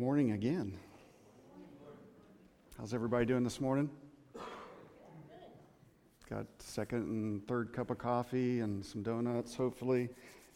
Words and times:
morning 0.00 0.32
again. 0.32 0.72
How's 2.78 2.94
everybody 2.94 3.26
doing 3.26 3.44
this 3.44 3.60
morning? 3.60 3.90
Got 6.30 6.46
second 6.58 7.02
and 7.02 7.46
third 7.46 7.74
cup 7.74 7.90
of 7.90 7.98
coffee 7.98 8.60
and 8.60 8.82
some 8.82 9.02
donuts, 9.02 9.54
hopefully. 9.54 10.08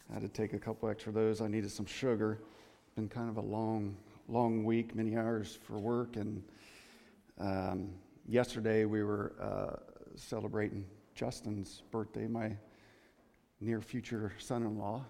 I 0.09 0.13
had 0.15 0.23
to 0.23 0.29
take 0.29 0.53
a 0.53 0.57
couple 0.57 0.89
extra 0.89 1.11
of 1.11 1.13
those. 1.13 1.41
I 1.41 1.47
needed 1.47 1.69
some 1.69 1.85
sugar. 1.85 2.39
Been 2.95 3.07
kind 3.07 3.29
of 3.29 3.37
a 3.37 3.41
long, 3.41 3.95
long 4.27 4.63
week, 4.63 4.95
many 4.95 5.15
hours 5.15 5.59
for 5.61 5.77
work. 5.77 6.15
And 6.15 6.41
um, 7.39 7.91
yesterday 8.27 8.85
we 8.85 9.03
were 9.03 9.33
uh, 9.39 9.75
celebrating 10.15 10.83
Justin's 11.13 11.83
birthday, 11.91 12.25
my 12.25 12.51
near 13.61 13.79
future 13.79 14.33
son 14.39 14.63
in 14.63 14.79
law. 14.79 15.05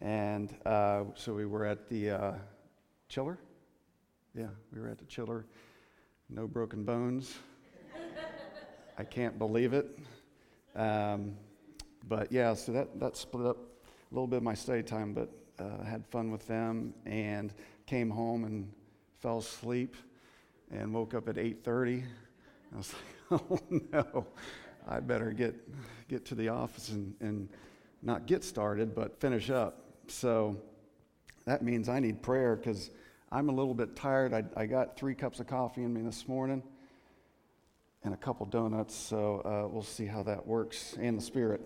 And 0.00 0.54
uh, 0.64 1.02
so 1.16 1.34
we 1.34 1.46
were 1.46 1.64
at 1.66 1.88
the 1.88 2.10
uh, 2.10 2.32
chiller. 3.08 3.40
Yeah, 4.36 4.48
we 4.70 4.80
were 4.80 4.88
at 4.88 4.98
the 4.98 5.06
chiller. 5.06 5.46
No 6.28 6.46
broken 6.46 6.84
bones. 6.84 7.38
I 8.98 9.04
can't 9.04 9.38
believe 9.38 9.72
it. 9.72 9.98
Um, 10.74 11.36
but 12.06 12.30
yeah, 12.30 12.52
so 12.52 12.70
that, 12.72 13.00
that 13.00 13.16
split 13.16 13.46
up 13.46 13.56
a 13.56 14.14
little 14.14 14.26
bit 14.26 14.36
of 14.36 14.42
my 14.42 14.52
study 14.52 14.82
time, 14.82 15.14
but 15.14 15.30
uh, 15.58 15.82
had 15.84 16.06
fun 16.06 16.30
with 16.30 16.46
them 16.46 16.92
and 17.06 17.54
came 17.86 18.10
home 18.10 18.44
and 18.44 18.70
fell 19.20 19.38
asleep 19.38 19.96
and 20.70 20.92
woke 20.92 21.14
up 21.14 21.30
at 21.30 21.36
8.30. 21.36 22.02
I 22.74 22.76
was 22.76 22.94
like, 23.30 23.40
oh 23.50 23.58
no, 23.90 24.26
I 24.86 25.00
better 25.00 25.30
get, 25.30 25.54
get 26.08 26.26
to 26.26 26.34
the 26.34 26.50
office 26.50 26.90
and, 26.90 27.14
and 27.20 27.48
not 28.02 28.26
get 28.26 28.44
started, 28.44 28.94
but 28.94 29.18
finish 29.18 29.48
up. 29.48 29.80
So 30.08 30.58
that 31.46 31.62
means 31.62 31.88
I 31.88 32.00
need 32.00 32.20
prayer 32.20 32.54
because 32.54 32.90
I'm 33.32 33.48
a 33.48 33.52
little 33.52 33.74
bit 33.74 33.96
tired. 33.96 34.32
I, 34.32 34.44
I, 34.56 34.66
got 34.66 34.96
three 34.96 35.16
cups 35.16 35.40
of 35.40 35.48
coffee 35.48 35.82
in 35.82 35.92
me 35.92 36.00
this 36.02 36.28
morning 36.28 36.62
and 38.04 38.14
a 38.14 38.16
couple 38.16 38.46
donuts, 38.46 38.94
so 38.94 39.40
uh, 39.44 39.68
we'll 39.68 39.82
see 39.82 40.06
how 40.06 40.22
that 40.22 40.46
works 40.46 40.92
in 40.94 41.16
the 41.16 41.22
spirit. 41.22 41.60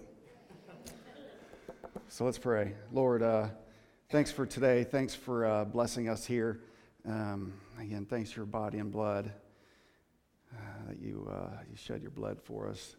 So 2.09 2.25
let's 2.25 2.39
pray. 2.39 2.73
Lord, 2.93 3.23
uh, 3.23 3.49
thanks 4.09 4.33
for 4.33 4.47
today. 4.47 4.85
Thanks 4.85 5.15
for 5.15 5.45
uh, 5.45 5.65
blessing 5.67 6.09
us 6.09 6.25
here. 6.25 6.63
Um, 7.07 7.53
again, 7.79 8.07
thanks 8.07 8.31
for 8.31 8.41
your 8.41 8.47
body 8.47 8.79
and 8.79 8.91
blood 8.91 9.31
uh, 10.55 10.89
that 10.89 10.99
you, 10.99 11.31
uh, 11.31 11.59
you 11.71 11.77
shed 11.77 12.01
your 12.01 12.11
blood 12.11 12.41
for 12.41 12.69
us. 12.69 12.97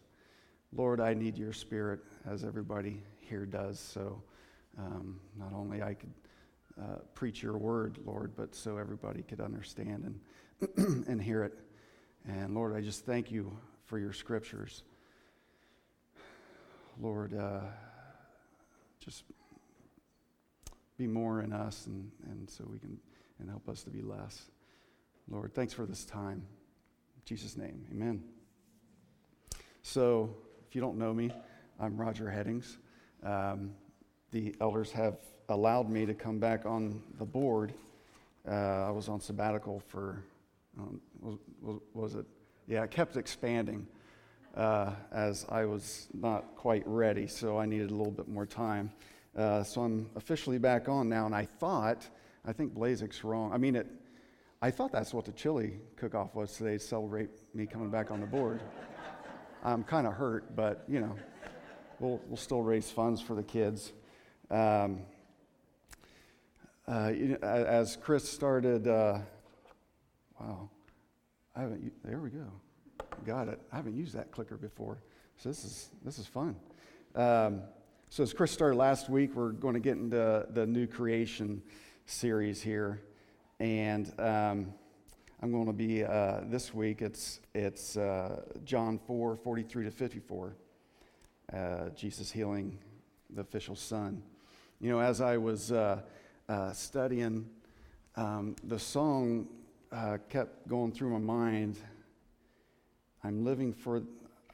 Lord, 0.72 1.00
I 1.00 1.14
need 1.14 1.36
your 1.36 1.52
spirit 1.52 1.98
as 2.30 2.44
everybody 2.44 3.02
here 3.20 3.44
does. 3.44 3.80
So 3.80 4.22
um, 4.78 5.18
not 5.36 5.52
only 5.52 5.82
I 5.82 5.94
could 5.94 6.12
uh, 6.80 6.96
preach 7.14 7.42
your 7.42 7.58
word, 7.58 7.98
Lord, 8.04 8.32
but 8.36 8.54
so 8.54 8.76
everybody 8.76 9.22
could 9.22 9.40
understand 9.40 10.18
and, 10.76 11.06
and 11.08 11.20
hear 11.20 11.42
it. 11.44 11.58
And 12.26 12.54
Lord, 12.54 12.74
I 12.74 12.80
just 12.80 13.04
thank 13.04 13.30
you 13.30 13.56
for 13.86 13.98
your 13.98 14.12
scriptures. 14.12 14.82
Lord, 17.00 17.34
uh, 17.34 17.60
just 19.00 19.24
be 20.96 21.06
more 21.06 21.42
in 21.42 21.52
us 21.52 21.86
and, 21.86 22.10
and 22.30 22.48
so 22.48 22.64
we 22.70 22.78
can 22.78 22.98
and 23.42 23.50
help 23.50 23.68
us 23.68 23.82
to 23.82 23.90
be 23.90 24.00
less. 24.00 24.50
Lord, 25.28 25.52
thanks 25.54 25.72
for 25.72 25.84
this 25.84 26.04
time. 26.04 26.44
In 27.16 27.22
Jesus' 27.24 27.56
name, 27.56 27.84
amen. 27.90 28.22
So, 29.82 30.36
if 30.68 30.74
you 30.74 30.80
don't 30.80 30.96
know 30.96 31.12
me, 31.12 31.32
I'm 31.80 31.96
Roger 31.96 32.30
Headings. 32.30 32.78
Um, 33.24 33.72
the 34.30 34.54
elders 34.60 34.92
have 34.92 35.18
allowed 35.48 35.90
me 35.90 36.06
to 36.06 36.14
come 36.14 36.38
back 36.38 36.66
on 36.66 37.02
the 37.18 37.24
board. 37.24 37.72
Uh, 38.48 38.86
I 38.86 38.90
was 38.90 39.08
on 39.08 39.20
sabbatical 39.20 39.80
for, 39.88 40.24
um, 40.78 41.00
was, 41.20 41.80
was, 41.94 42.14
it? 42.14 42.26
Yeah, 42.66 42.82
I 42.82 42.86
kept 42.86 43.16
expanding 43.16 43.86
uh, 44.56 44.92
as 45.12 45.46
I 45.48 45.64
was 45.64 46.08
not 46.12 46.56
quite 46.56 46.82
ready, 46.86 47.26
so 47.26 47.58
I 47.58 47.66
needed 47.66 47.90
a 47.90 47.94
little 47.94 48.12
bit 48.12 48.28
more 48.28 48.46
time. 48.46 48.90
Uh, 49.36 49.62
so 49.62 49.82
I'm 49.82 50.10
officially 50.16 50.58
back 50.58 50.88
on 50.88 51.08
now, 51.08 51.26
and 51.26 51.34
I 51.34 51.44
thought, 51.44 52.08
I 52.44 52.52
think 52.52 52.74
Blazek's 52.74 53.24
wrong. 53.24 53.52
I 53.52 53.58
mean, 53.58 53.76
it, 53.76 53.86
I 54.60 54.70
thought 54.70 54.92
that's 54.92 55.14
what 55.14 55.24
the 55.24 55.32
chili 55.32 55.78
cook 55.96 56.14
off 56.14 56.34
was 56.34 56.56
today 56.56 56.74
to 56.74 56.78
celebrate 56.78 57.30
me 57.54 57.66
coming 57.66 57.90
back 57.90 58.10
on 58.10 58.20
the 58.20 58.26
board. 58.26 58.60
I'm 59.64 59.84
kind 59.84 60.06
of 60.06 60.14
hurt, 60.14 60.54
but 60.56 60.84
you 60.88 61.00
know, 61.00 61.16
we'll, 62.00 62.20
we'll 62.26 62.36
still 62.36 62.62
raise 62.62 62.90
funds 62.90 63.20
for 63.20 63.34
the 63.34 63.42
kids. 63.42 63.92
Um, 64.50 65.00
uh, 66.88 67.12
as 67.42 67.96
Chris 67.96 68.28
started, 68.28 68.88
uh, 68.88 69.18
wow, 70.40 70.68
I 71.54 71.60
haven't, 71.60 71.92
there 72.04 72.18
we 72.18 72.30
go. 72.30 72.46
Got 73.24 73.48
it. 73.48 73.60
I 73.72 73.76
haven't 73.76 73.96
used 73.96 74.14
that 74.14 74.30
clicker 74.32 74.56
before. 74.56 74.98
So 75.36 75.48
this 75.48 75.64
is, 75.64 75.88
this 76.04 76.18
is 76.18 76.26
fun. 76.26 76.56
Um, 77.14 77.62
so 78.08 78.22
as 78.22 78.32
Chris 78.32 78.50
started 78.50 78.76
last 78.76 79.08
week, 79.08 79.34
we're 79.34 79.52
going 79.52 79.74
to 79.74 79.80
get 79.80 79.96
into 79.96 80.46
the 80.50 80.66
new 80.66 80.86
creation 80.86 81.62
series 82.06 82.60
here. 82.60 83.02
And 83.60 84.08
um, 84.18 84.74
I'm 85.40 85.52
going 85.52 85.66
to 85.66 85.72
be, 85.72 86.04
uh, 86.04 86.40
this 86.44 86.74
week, 86.74 87.00
it's, 87.00 87.40
it's 87.54 87.96
uh, 87.96 88.42
John 88.64 88.98
4, 89.06 89.36
43 89.36 89.84
to 89.84 89.90
54. 89.90 90.56
Uh, 91.52 91.88
Jesus 91.90 92.32
healing 92.32 92.78
the 93.30 93.42
official 93.42 93.76
son. 93.76 94.22
You 94.80 94.90
know, 94.90 95.00
as 95.00 95.20
I 95.20 95.36
was 95.36 95.70
uh, 96.52 96.70
studying, 96.74 97.48
um, 98.14 98.54
the 98.64 98.78
song 98.78 99.48
uh, 99.90 100.18
kept 100.28 100.68
going 100.68 100.92
through 100.92 101.08
my 101.08 101.18
mind. 101.18 101.78
I'm 103.24 103.42
living 103.42 103.72
for, 103.72 104.02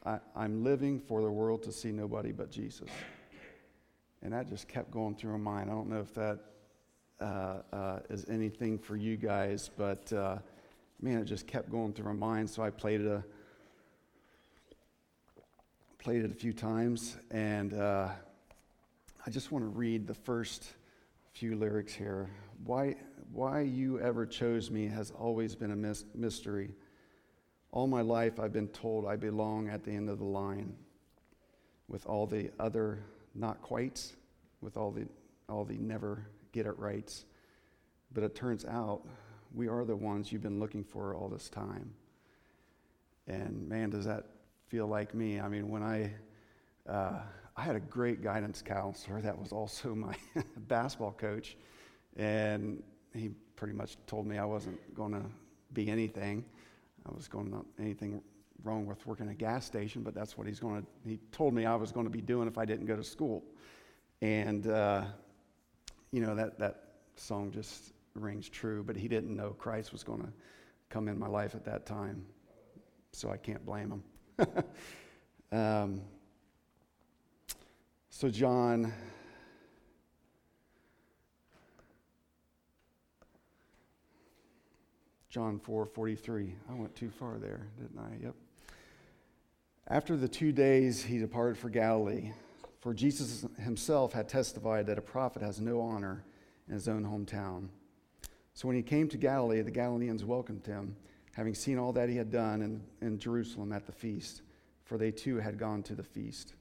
I, 0.07 0.21
I'm 0.37 0.63
living 0.63 1.01
for 1.01 1.23
the 1.23 1.31
world 1.31 1.65
to 1.65 1.73
see 1.73 1.91
nobody 1.91 2.31
but 2.31 2.53
Jesus, 2.53 2.89
and 4.23 4.33
that 4.33 4.49
just 4.49 4.69
kept 4.69 4.93
going 4.93 5.17
through 5.17 5.37
my 5.39 5.51
mind. 5.51 5.71
I 5.71 5.75
don't 5.75 5.89
know 5.89 5.99
if 5.99 6.15
that 6.15 6.39
uh, 7.21 7.63
uh, 7.73 7.99
is 8.11 8.25
anything 8.29 8.79
for 8.79 8.95
you 8.95 9.17
guys, 9.17 9.69
but 9.77 10.13
uh, 10.13 10.39
man, 11.03 11.19
it 11.19 11.25
just 11.25 11.49
kept 11.49 11.69
going 11.69 11.95
through 11.95 12.15
my 12.15 12.27
mind. 12.27 12.49
So 12.49 12.63
I 12.63 12.71
played 12.71 13.01
it 13.01 13.09
a 13.09 13.25
played 15.99 16.25
it 16.25 16.31
a 16.31 16.35
few 16.35 16.53
times, 16.53 17.17
and 17.33 17.75
uh, 17.75 18.09
I 19.27 19.31
just 19.31 19.51
want 19.51 19.65
to 19.65 19.69
read 19.77 20.07
the 20.07 20.15
first 20.15 20.75
few 21.38 21.54
lyrics 21.54 21.93
here. 21.93 22.28
Why, 22.65 22.97
why 23.32 23.60
you 23.60 24.00
ever 24.00 24.26
chose 24.26 24.72
me 24.72 24.88
has 24.88 25.12
always 25.12 25.54
been 25.54 25.71
a 25.71 25.94
mystery. 26.16 26.75
All 27.71 27.87
my 27.87 28.00
life, 28.00 28.41
I've 28.41 28.53
been 28.53 28.66
told 28.66 29.06
I 29.06 29.15
belong 29.15 29.69
at 29.69 29.84
the 29.84 29.93
end 29.93 30.10
of 30.10 30.19
the 30.19 30.25
line 30.25 30.75
with 31.87 32.04
all 32.06 32.26
the 32.26 32.50
other 32.59 33.04
not 33.37 33.62
quites, 33.62 34.16
with 34.60 34.76
all 34.76 34.91
the, 34.91 35.06
all 35.49 35.65
the 35.65 35.76
never 35.78 36.26
get 36.50 36.66
it 36.66 36.76
rights. 36.76 37.25
But 38.12 38.25
it 38.25 38.34
turns 38.34 38.65
out 38.65 39.06
we 39.55 39.69
are 39.69 39.84
the 39.84 39.94
ones 39.94 40.32
you've 40.32 40.43
been 40.43 40.59
looking 40.59 40.82
for 40.82 41.15
all 41.15 41.28
this 41.28 41.49
time. 41.49 41.94
And 43.28 43.69
man, 43.69 43.91
does 43.91 44.06
that 44.06 44.26
feel 44.66 44.88
like 44.88 45.15
me? 45.15 45.38
I 45.38 45.47
mean, 45.49 45.69
when 45.69 45.84
I, 45.84 46.15
uh, 46.91 47.20
I 47.59 47.63
had 47.63 47.75
a 47.75 47.81
great 47.81 48.23
guidance 48.23 48.63
counselor 48.63 49.21
that 49.21 49.37
was 49.37 49.51
also 49.51 49.93
my 49.95 50.15
basketball 50.69 51.11
coach, 51.11 51.57
and 52.17 52.81
he 53.13 53.31
pretty 53.57 53.75
much 53.75 53.97
told 54.07 54.27
me 54.29 54.39
I 54.39 54.45
wasn't 54.45 54.95
going 54.95 55.13
to 55.13 55.23
be 55.73 55.91
anything. 55.91 56.45
I 57.05 57.13
was 57.13 57.27
going 57.27 57.51
to 57.51 57.65
anything 57.83 58.23
wrong 58.63 58.87
with 58.87 59.05
working 59.09 59.29
a 59.29 59.35
gas 59.35 59.65
station, 59.67 60.05
but 60.05 60.15
that's 60.15 60.39
what 60.39 60.47
he's 60.47 60.61
going 60.61 60.83
to. 60.83 60.87
He 61.05 61.19
told 61.33 61.53
me 61.53 61.67
I 61.67 61.75
was 61.75 61.91
going 61.91 62.07
to 62.07 62.13
be 62.13 62.21
doing 62.21 62.47
if 62.47 62.59
I 62.59 62.65
didn't 62.65 62.87
go 62.87 62.94
to 62.94 63.03
school, 63.03 63.43
and 64.23 64.69
uh, 64.69 65.05
you 66.12 66.21
know 66.21 66.37
that 66.37 66.61
that 66.61 66.85
song 67.17 67.50
just 67.50 67.93
rings 68.15 68.49
true. 68.49 68.85
But 68.85 68.97
he 68.97 69.09
didn't 69.09 69.35
know 69.35 69.50
Christ 69.50 69.91
was 69.91 70.05
going 70.05 70.21
to 70.21 70.32
come 70.91 71.09
in 71.09 71.19
my 71.19 71.29
life 71.29 71.56
at 71.56 71.65
that 71.65 71.87
time, 71.87 72.25
so 73.11 73.31
I 73.31 73.37
can't 73.37 73.67
blame 73.67 74.00
him. 74.38 74.47
um, 75.59 76.03
so, 78.10 78.28
John, 78.28 78.93
John 85.28 85.58
4 85.58 85.87
43. 85.87 86.55
I 86.70 86.75
went 86.75 86.94
too 86.96 87.10
far 87.10 87.38
there, 87.38 87.66
didn't 87.78 87.99
I? 87.99 88.25
Yep. 88.25 88.34
After 89.88 90.16
the 90.16 90.28
two 90.28 90.52
days, 90.52 91.02
he 91.02 91.19
departed 91.19 91.56
for 91.56 91.70
Galilee, 91.70 92.32
for 92.81 92.93
Jesus 92.93 93.46
himself 93.58 94.12
had 94.12 94.28
testified 94.28 94.87
that 94.87 94.99
a 94.99 95.02
prophet 95.02 95.40
has 95.40 95.60
no 95.60 95.81
honor 95.81 96.25
in 96.66 96.75
his 96.75 96.88
own 96.88 97.05
hometown. 97.05 97.69
So 98.52 98.69
when 98.69 98.76
he 98.76 98.82
came 98.82 99.08
to 99.08 99.16
Galilee, 99.16 99.62
the 99.62 99.70
Galileans 99.70 100.25
welcomed 100.25 100.66
him, 100.66 100.96
having 101.32 101.55
seen 101.55 101.78
all 101.78 101.93
that 101.93 102.08
he 102.08 102.16
had 102.16 102.31
done 102.31 102.60
in, 102.60 102.82
in 103.00 103.19
Jerusalem 103.19 103.72
at 103.72 103.87
the 103.87 103.93
feast, 103.93 104.43
for 104.84 104.99
they 104.99 105.10
too 105.10 105.38
had 105.38 105.58
gone 105.58 105.82
to 105.84 105.94
the 105.94 106.02
feast. 106.02 106.55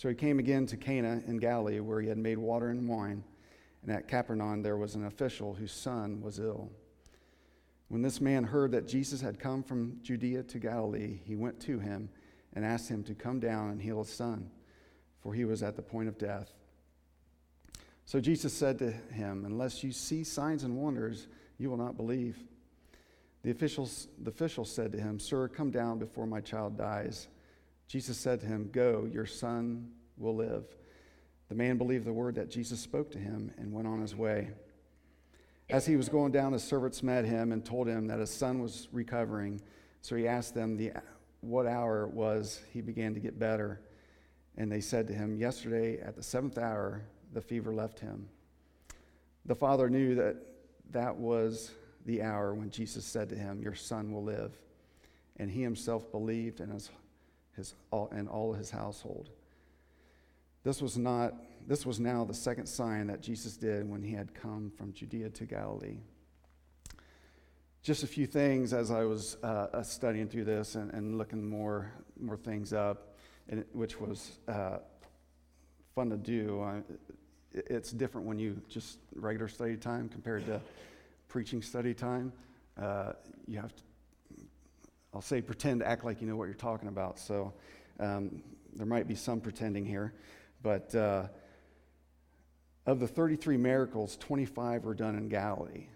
So 0.00 0.08
he 0.08 0.14
came 0.14 0.38
again 0.38 0.64
to 0.68 0.78
Cana 0.78 1.20
in 1.26 1.36
Galilee, 1.36 1.78
where 1.78 2.00
he 2.00 2.08
had 2.08 2.16
made 2.16 2.38
water 2.38 2.70
and 2.70 2.88
wine. 2.88 3.22
And 3.82 3.92
at 3.92 4.08
Capernaum 4.08 4.62
there 4.62 4.78
was 4.78 4.94
an 4.94 5.04
official 5.04 5.52
whose 5.52 5.72
son 5.72 6.22
was 6.22 6.38
ill. 6.38 6.70
When 7.88 8.00
this 8.00 8.18
man 8.18 8.44
heard 8.44 8.72
that 8.72 8.88
Jesus 8.88 9.20
had 9.20 9.38
come 9.38 9.62
from 9.62 9.98
Judea 10.00 10.44
to 10.44 10.58
Galilee, 10.58 11.18
he 11.26 11.36
went 11.36 11.60
to 11.60 11.78
him 11.78 12.08
and 12.54 12.64
asked 12.64 12.88
him 12.88 13.04
to 13.04 13.14
come 13.14 13.40
down 13.40 13.72
and 13.72 13.82
heal 13.82 13.98
his 13.98 14.08
son, 14.08 14.50
for 15.22 15.34
he 15.34 15.44
was 15.44 15.62
at 15.62 15.76
the 15.76 15.82
point 15.82 16.08
of 16.08 16.16
death. 16.16 16.50
So 18.06 18.20
Jesus 18.20 18.54
said 18.54 18.78
to 18.78 18.92
him, 19.12 19.44
Unless 19.44 19.84
you 19.84 19.92
see 19.92 20.24
signs 20.24 20.64
and 20.64 20.78
wonders, 20.78 21.28
you 21.58 21.68
will 21.68 21.76
not 21.76 21.98
believe. 21.98 22.38
The 23.42 23.50
officials, 23.50 24.08
the 24.18 24.30
official 24.30 24.64
said 24.64 24.92
to 24.92 24.98
him, 24.98 25.20
Sir, 25.20 25.46
come 25.46 25.70
down 25.70 25.98
before 25.98 26.26
my 26.26 26.40
child 26.40 26.78
dies. 26.78 27.28
Jesus 27.90 28.16
said 28.16 28.40
to 28.42 28.46
him, 28.46 28.70
Go, 28.70 29.08
your 29.12 29.26
son 29.26 29.90
will 30.16 30.36
live. 30.36 30.64
The 31.48 31.56
man 31.56 31.76
believed 31.76 32.04
the 32.04 32.12
word 32.12 32.36
that 32.36 32.48
Jesus 32.48 32.78
spoke 32.78 33.10
to 33.10 33.18
him 33.18 33.50
and 33.58 33.72
went 33.72 33.88
on 33.88 34.00
his 34.00 34.14
way. 34.14 34.50
As 35.68 35.86
he 35.86 35.96
was 35.96 36.08
going 36.08 36.30
down, 36.30 36.52
his 36.52 36.62
servants 36.62 37.02
met 37.02 37.24
him 37.24 37.50
and 37.50 37.64
told 37.64 37.88
him 37.88 38.06
that 38.06 38.20
his 38.20 38.30
son 38.30 38.62
was 38.62 38.86
recovering. 38.92 39.60
So 40.02 40.14
he 40.14 40.28
asked 40.28 40.54
them 40.54 40.76
the, 40.76 40.92
what 41.40 41.66
hour 41.66 42.04
it 42.04 42.12
was 42.12 42.60
he 42.72 42.80
began 42.80 43.12
to 43.14 43.18
get 43.18 43.40
better. 43.40 43.80
And 44.56 44.70
they 44.70 44.80
said 44.80 45.08
to 45.08 45.12
him, 45.12 45.36
Yesterday 45.36 45.98
at 45.98 46.14
the 46.14 46.22
seventh 46.22 46.58
hour, 46.58 47.02
the 47.32 47.40
fever 47.40 47.74
left 47.74 47.98
him. 47.98 48.28
The 49.46 49.56
father 49.56 49.90
knew 49.90 50.14
that 50.14 50.36
that 50.92 51.16
was 51.16 51.72
the 52.06 52.22
hour 52.22 52.54
when 52.54 52.70
Jesus 52.70 53.04
said 53.04 53.28
to 53.30 53.34
him, 53.34 53.60
Your 53.60 53.74
son 53.74 54.12
will 54.12 54.22
live. 54.22 54.56
And 55.38 55.50
he 55.50 55.62
himself 55.62 56.12
believed 56.12 56.60
and 56.60 56.72
his, 56.72 56.88
his, 57.60 57.74
all, 57.90 58.08
and 58.12 58.28
all 58.28 58.52
his 58.52 58.70
household. 58.70 59.30
This 60.64 60.82
was 60.82 60.98
not 60.98 61.34
this 61.66 61.86
was 61.86 62.00
now 62.00 62.24
the 62.24 62.34
second 62.34 62.66
sign 62.66 63.06
that 63.08 63.20
Jesus 63.20 63.56
did 63.56 63.88
when 63.88 64.02
he 64.02 64.12
had 64.12 64.34
come 64.34 64.72
from 64.76 64.92
Judea 64.92 65.30
to 65.30 65.44
Galilee. 65.44 65.98
Just 67.82 68.02
a 68.02 68.06
few 68.06 68.26
things 68.26 68.72
as 68.72 68.90
I 68.90 69.04
was 69.04 69.36
uh, 69.42 69.68
uh, 69.72 69.82
studying 69.82 70.26
through 70.26 70.44
this 70.44 70.74
and, 70.74 70.92
and, 70.92 71.16
looking 71.16 71.48
more, 71.48 71.92
more 72.18 72.36
things 72.36 72.72
up, 72.72 73.14
and, 73.48 73.64
which 73.72 74.00
was 74.00 74.38
uh, 74.48 74.78
fun 75.94 76.10
to 76.10 76.16
do. 76.16 76.62
I, 76.62 76.80
it's 77.52 77.92
different 77.92 78.26
when 78.26 78.38
you 78.38 78.60
just 78.68 78.98
regular 79.14 79.48
study 79.48 79.76
time 79.76 80.08
compared 80.08 80.44
to 80.46 80.60
preaching 81.28 81.62
study 81.62 81.94
time. 81.94 82.32
Uh, 82.80 83.12
you 83.46 83.58
have 83.58 83.74
to, 83.74 83.82
I'll 85.12 85.20
say, 85.20 85.40
pretend 85.40 85.82
act 85.82 86.04
like 86.04 86.20
you 86.20 86.26
know 86.28 86.36
what 86.36 86.44
you're 86.44 86.54
talking 86.54 86.88
about. 86.88 87.18
So 87.18 87.52
um, 87.98 88.42
there 88.74 88.86
might 88.86 89.08
be 89.08 89.14
some 89.14 89.40
pretending 89.40 89.84
here. 89.84 90.14
But 90.62 90.94
uh, 90.94 91.28
of 92.86 93.00
the 93.00 93.08
33 93.08 93.56
miracles, 93.56 94.16
25 94.18 94.84
were 94.84 94.94
done 94.94 95.16
in 95.16 95.28
Galilee. 95.28 95.86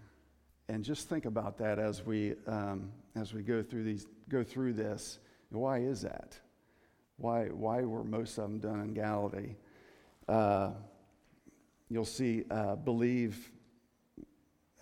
And 0.68 0.82
just 0.82 1.08
think 1.08 1.26
about 1.26 1.58
that 1.58 1.78
as 1.78 2.04
we, 2.04 2.34
um, 2.46 2.90
as 3.14 3.34
we 3.34 3.42
go, 3.42 3.62
through 3.62 3.84
these, 3.84 4.06
go 4.28 4.42
through 4.42 4.72
this. 4.72 5.18
Why 5.50 5.78
is 5.78 6.02
that? 6.02 6.38
Why, 7.16 7.44
why 7.46 7.82
were 7.82 8.02
most 8.02 8.38
of 8.38 8.44
them 8.44 8.58
done 8.58 8.80
in 8.80 8.94
Galilee? 8.94 9.54
Uh, 10.26 10.70
you'll 11.88 12.04
see, 12.04 12.44
uh, 12.50 12.76
believe 12.76 13.52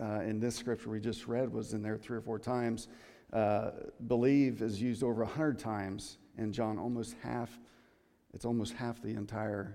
uh, 0.00 0.20
in 0.20 0.40
this 0.40 0.56
scripture 0.56 0.88
we 0.88 1.00
just 1.00 1.26
read 1.26 1.52
was 1.52 1.74
in 1.74 1.82
there 1.82 1.98
three 1.98 2.16
or 2.16 2.22
four 2.22 2.38
times. 2.38 2.88
Uh, 3.32 3.70
believe 4.06 4.60
is 4.60 4.80
used 4.80 5.02
over 5.02 5.22
a 5.22 5.26
hundred 5.26 5.58
times 5.58 6.18
in 6.36 6.52
John, 6.52 6.78
almost 6.78 7.16
half. 7.22 7.58
It's 8.34 8.44
almost 8.44 8.74
half 8.74 9.00
the 9.00 9.08
entire 9.08 9.74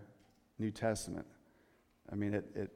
New 0.60 0.72
Testament. 0.72 1.26
I 2.12 2.16
mean, 2.16 2.34
it, 2.34 2.46
it, 2.56 2.72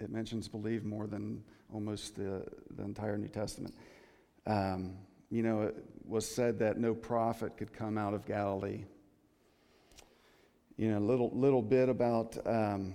it 0.00 0.10
mentions 0.10 0.48
believe 0.48 0.84
more 0.84 1.06
than 1.06 1.42
almost 1.72 2.16
the, 2.16 2.44
the 2.76 2.82
entire 2.82 3.16
New 3.16 3.28
Testament. 3.28 3.74
Um, 4.46 4.94
you 5.30 5.42
know, 5.42 5.62
it 5.62 5.76
was 6.04 6.28
said 6.28 6.58
that 6.58 6.78
no 6.78 6.94
prophet 6.94 7.56
could 7.56 7.72
come 7.72 7.96
out 7.96 8.14
of 8.14 8.26
Galilee. 8.26 8.84
You 10.76 10.90
know, 10.90 10.98
a 10.98 11.06
little, 11.06 11.30
little 11.32 11.62
bit 11.62 11.88
about 11.88 12.36
um, 12.46 12.94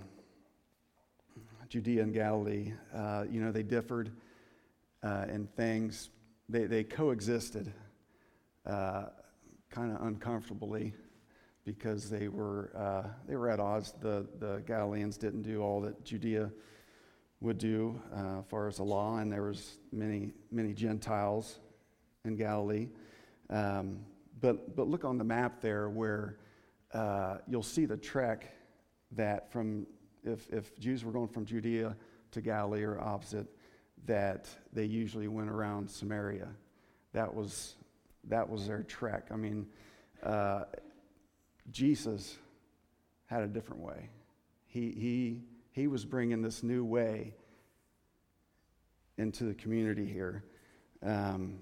Judea 1.68 2.02
and 2.02 2.12
Galilee. 2.12 2.72
Uh, 2.94 3.24
you 3.30 3.40
know, 3.40 3.52
they 3.52 3.62
differed 3.62 4.12
uh, 5.02 5.24
in 5.28 5.46
things, 5.56 6.10
they, 6.48 6.64
they 6.64 6.84
coexisted 6.84 7.72
uh, 8.64 9.06
kind 9.70 9.94
of 9.94 10.02
uncomfortably 10.02 10.92
because 11.64 12.08
they 12.08 12.28
were, 12.28 12.70
uh, 12.76 13.08
they 13.28 13.36
were 13.36 13.50
at 13.50 13.58
odds. 13.58 13.94
The, 14.00 14.26
the 14.38 14.62
Galileans 14.66 15.16
didn't 15.16 15.42
do 15.42 15.60
all 15.60 15.80
that 15.82 16.04
Judea 16.04 16.50
would 17.40 17.58
do 17.58 18.00
uh, 18.14 18.42
far 18.42 18.68
as 18.68 18.76
the 18.76 18.84
law, 18.84 19.18
and 19.18 19.30
there 19.30 19.42
was 19.42 19.78
many, 19.92 20.30
many 20.50 20.72
Gentiles 20.72 21.58
in 22.24 22.36
Galilee. 22.36 22.88
Um, 23.50 24.00
but, 24.40 24.76
but 24.76 24.88
look 24.88 25.04
on 25.04 25.18
the 25.18 25.24
map 25.24 25.60
there 25.60 25.88
where 25.88 26.38
uh, 26.94 27.38
you'll 27.48 27.62
see 27.62 27.84
the 27.84 27.96
trek 27.96 28.52
that 29.12 29.50
from, 29.50 29.86
if, 30.24 30.48
if 30.50 30.78
Jews 30.78 31.04
were 31.04 31.12
going 31.12 31.28
from 31.28 31.44
Judea 31.44 31.96
to 32.32 32.40
Galilee 32.40 32.82
or 32.82 33.00
opposite, 33.00 33.46
that 34.06 34.48
they 34.72 34.84
usually 34.84 35.28
went 35.28 35.50
around 35.50 35.90
Samaria. 35.90 36.48
That 37.12 37.34
was, 37.34 37.74
that 38.24 38.48
was 38.48 38.66
their 38.66 38.82
trek. 38.82 39.28
I 39.30 39.36
mean, 39.36 39.66
uh, 40.22 40.64
Jesus 41.70 42.36
had 43.26 43.42
a 43.42 43.48
different 43.48 43.82
way. 43.82 44.10
He, 44.66 44.92
he, 44.92 45.40
he 45.72 45.86
was 45.86 46.04
bringing 46.04 46.42
this 46.42 46.62
new 46.62 46.84
way 46.84 47.34
into 49.18 49.44
the 49.44 49.54
community 49.54 50.06
here. 50.06 50.44
Um, 51.02 51.58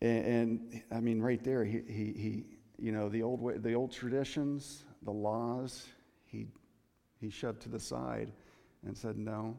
and, 0.00 0.26
and, 0.26 0.82
I 0.92 1.00
mean, 1.00 1.20
right 1.20 1.42
there, 1.42 1.64
he, 1.64 1.82
he, 1.86 2.12
he, 2.12 2.44
you 2.78 2.92
know, 2.92 3.08
the 3.08 3.22
old 3.22 3.40
way, 3.40 3.56
the 3.56 3.74
old 3.74 3.92
traditions, 3.92 4.84
the 5.02 5.12
laws, 5.12 5.86
he, 6.26 6.48
he 7.20 7.30
shoved 7.30 7.62
to 7.62 7.68
the 7.68 7.80
side 7.80 8.32
and 8.84 8.96
said, 8.96 9.16
no, 9.16 9.58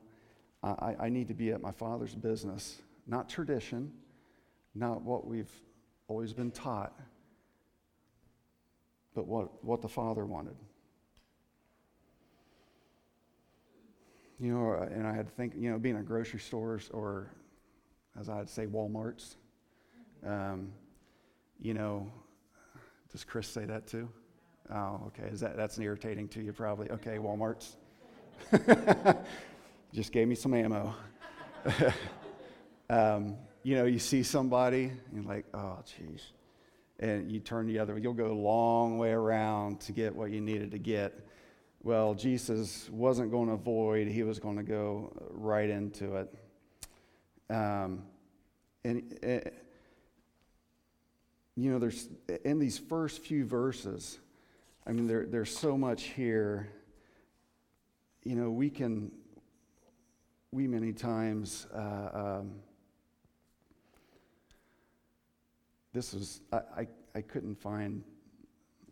I, 0.66 0.96
I 1.00 1.10
need 1.10 1.28
to 1.28 1.34
be 1.34 1.52
at 1.52 1.62
my 1.62 1.72
father's 1.72 2.16
business, 2.16 2.82
not 3.08 3.30
tradition, 3.30 3.92
not 4.74 5.02
what 5.02 5.28
we've 5.28 5.52
always 6.08 6.34
been 6.34 6.52
taught 6.52 6.94
but 9.16 9.26
what, 9.26 9.64
what 9.64 9.82
the 9.82 9.88
Father 9.88 10.26
wanted. 10.26 10.56
You 14.40 14.54
know, 14.54 14.74
and 14.74 15.08
I 15.08 15.14
had 15.14 15.28
to 15.28 15.34
think, 15.34 15.54
you 15.58 15.72
know, 15.72 15.80
being 15.80 15.96
at 15.96 16.06
grocery 16.06 16.42
stores 16.42 16.90
or, 16.94 17.32
as 18.20 18.28
I'd 18.28 18.50
say, 18.50 18.68
Walmarts. 18.68 19.36
Um, 20.26 20.74
you 21.62 21.74
know, 21.74 22.12
does 23.12 23.24
Chris 23.24 23.48
say 23.48 23.64
that 23.64 23.88
too? 23.88 24.10
Oh, 24.70 25.00
okay. 25.08 25.30
Is 25.32 25.40
that 25.40 25.56
that's 25.56 25.80
irritating 25.80 26.28
to 26.30 26.42
you? 26.42 26.52
Probably. 26.52 26.90
Okay, 26.92 27.18
Walmarts. 27.18 27.76
Just 29.96 30.12
gave 30.12 30.28
me 30.28 30.36
some 30.36 30.54
ammo. 30.54 30.94
um, 32.90 33.36
you 33.64 33.76
know, 33.76 33.86
you 33.86 33.98
see 33.98 34.22
somebody, 34.22 34.84
and 34.84 35.14
you're 35.14 35.24
like, 35.24 35.46
oh, 35.54 35.80
jeez 35.88 36.22
and 37.00 37.32
you 37.32 37.40
turn 37.40 37.68
the 37.68 37.80
other, 37.80 37.98
you'll 37.98 38.14
go 38.14 38.32
a 38.32 38.34
long 38.34 38.98
way 38.98 39.12
around 39.12 39.80
to 39.82 39.92
get 39.92 40.16
what 40.16 40.32
you 40.32 40.42
needed 40.42 40.72
to 40.72 40.78
get. 40.78 41.28
Well, 41.84 42.14
Jesus 42.14 42.90
wasn't 42.90 43.32
going 43.32 43.48
to 43.48 43.54
avoid, 43.54 44.08
he 44.08 44.24
was 44.24 44.40
going 44.40 44.58
to 44.58 44.64
go 44.64 45.12
right 45.32 45.70
into 45.70 46.16
it. 46.16 46.34
Um, 47.50 48.04
and, 48.84 49.18
uh, 49.24 49.50
you 51.56 51.72
know, 51.72 51.80
there's 51.80 52.08
in 52.44 52.60
these 52.60 52.78
first 52.78 53.22
few 53.22 53.46
verses, 53.46 54.20
I 54.88 54.92
mean, 54.92 55.08
there, 55.08 55.26
there's 55.26 55.56
so 55.56 55.78
much 55.78 56.04
here. 56.04 56.70
You 58.24 58.36
know, 58.36 58.50
we 58.50 58.70
can, 58.70 59.12
we 60.56 60.68
many 60.68 60.94
times, 60.94 61.68
uh, 61.76 62.10
um, 62.40 62.54
this 65.92 66.14
was, 66.14 66.40
I, 66.54 66.58
I, 66.78 66.88
I, 67.14 67.22
couldn't 67.22 67.56
find, 67.56 68.02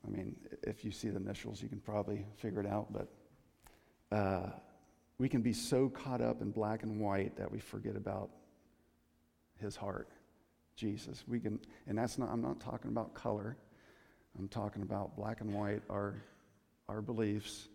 I 0.05 0.09
mean, 0.11 0.35
if 0.63 0.83
you 0.83 0.91
see 0.91 1.07
the 1.07 1.15
initials, 1.15 1.63
you 1.63 1.69
can 1.69 1.79
probably 1.79 2.25
figure 2.35 2.59
it 2.59 2.67
out, 2.67 2.91
but 2.91 3.07
uh, 4.11 4.49
we 5.17 5.29
can 5.29 5.41
be 5.41 5.53
so 5.53 5.87
caught 5.87 6.19
up 6.19 6.41
in 6.41 6.51
black 6.51 6.83
and 6.83 6.99
white 6.99 7.37
that 7.37 7.49
we 7.49 7.59
forget 7.59 7.95
about 7.95 8.29
his 9.57 9.77
heart, 9.77 10.09
Jesus. 10.75 11.23
We 11.29 11.39
can, 11.39 11.61
and 11.87 11.97
that's 11.97 12.17
not, 12.17 12.27
I'm 12.29 12.41
not 12.41 12.59
talking 12.59 12.91
about 12.91 13.13
color. 13.13 13.55
I'm 14.37 14.49
talking 14.49 14.81
about 14.81 15.15
black 15.15 15.39
and 15.39 15.53
white, 15.53 15.81
our, 15.89 16.15
our 16.89 17.01
beliefs. 17.01 17.69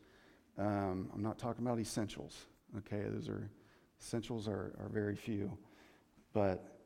Um, 0.58 1.08
I'm 1.14 1.22
not 1.22 1.38
talking 1.38 1.64
about 1.64 1.78
essentials. 1.78 2.36
Okay, 2.76 3.02
those 3.08 3.30
are, 3.30 3.48
Essentials 4.00 4.48
are, 4.48 4.74
are 4.78 4.88
very 4.92 5.16
few. 5.16 5.56
But, 6.32 6.78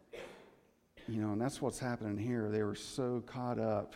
you 1.08 1.20
know, 1.20 1.32
and 1.32 1.40
that's 1.40 1.60
what's 1.60 1.78
happening 1.78 2.16
here. 2.16 2.50
They 2.50 2.62
were 2.62 2.74
so 2.74 3.22
caught 3.26 3.58
up 3.58 3.94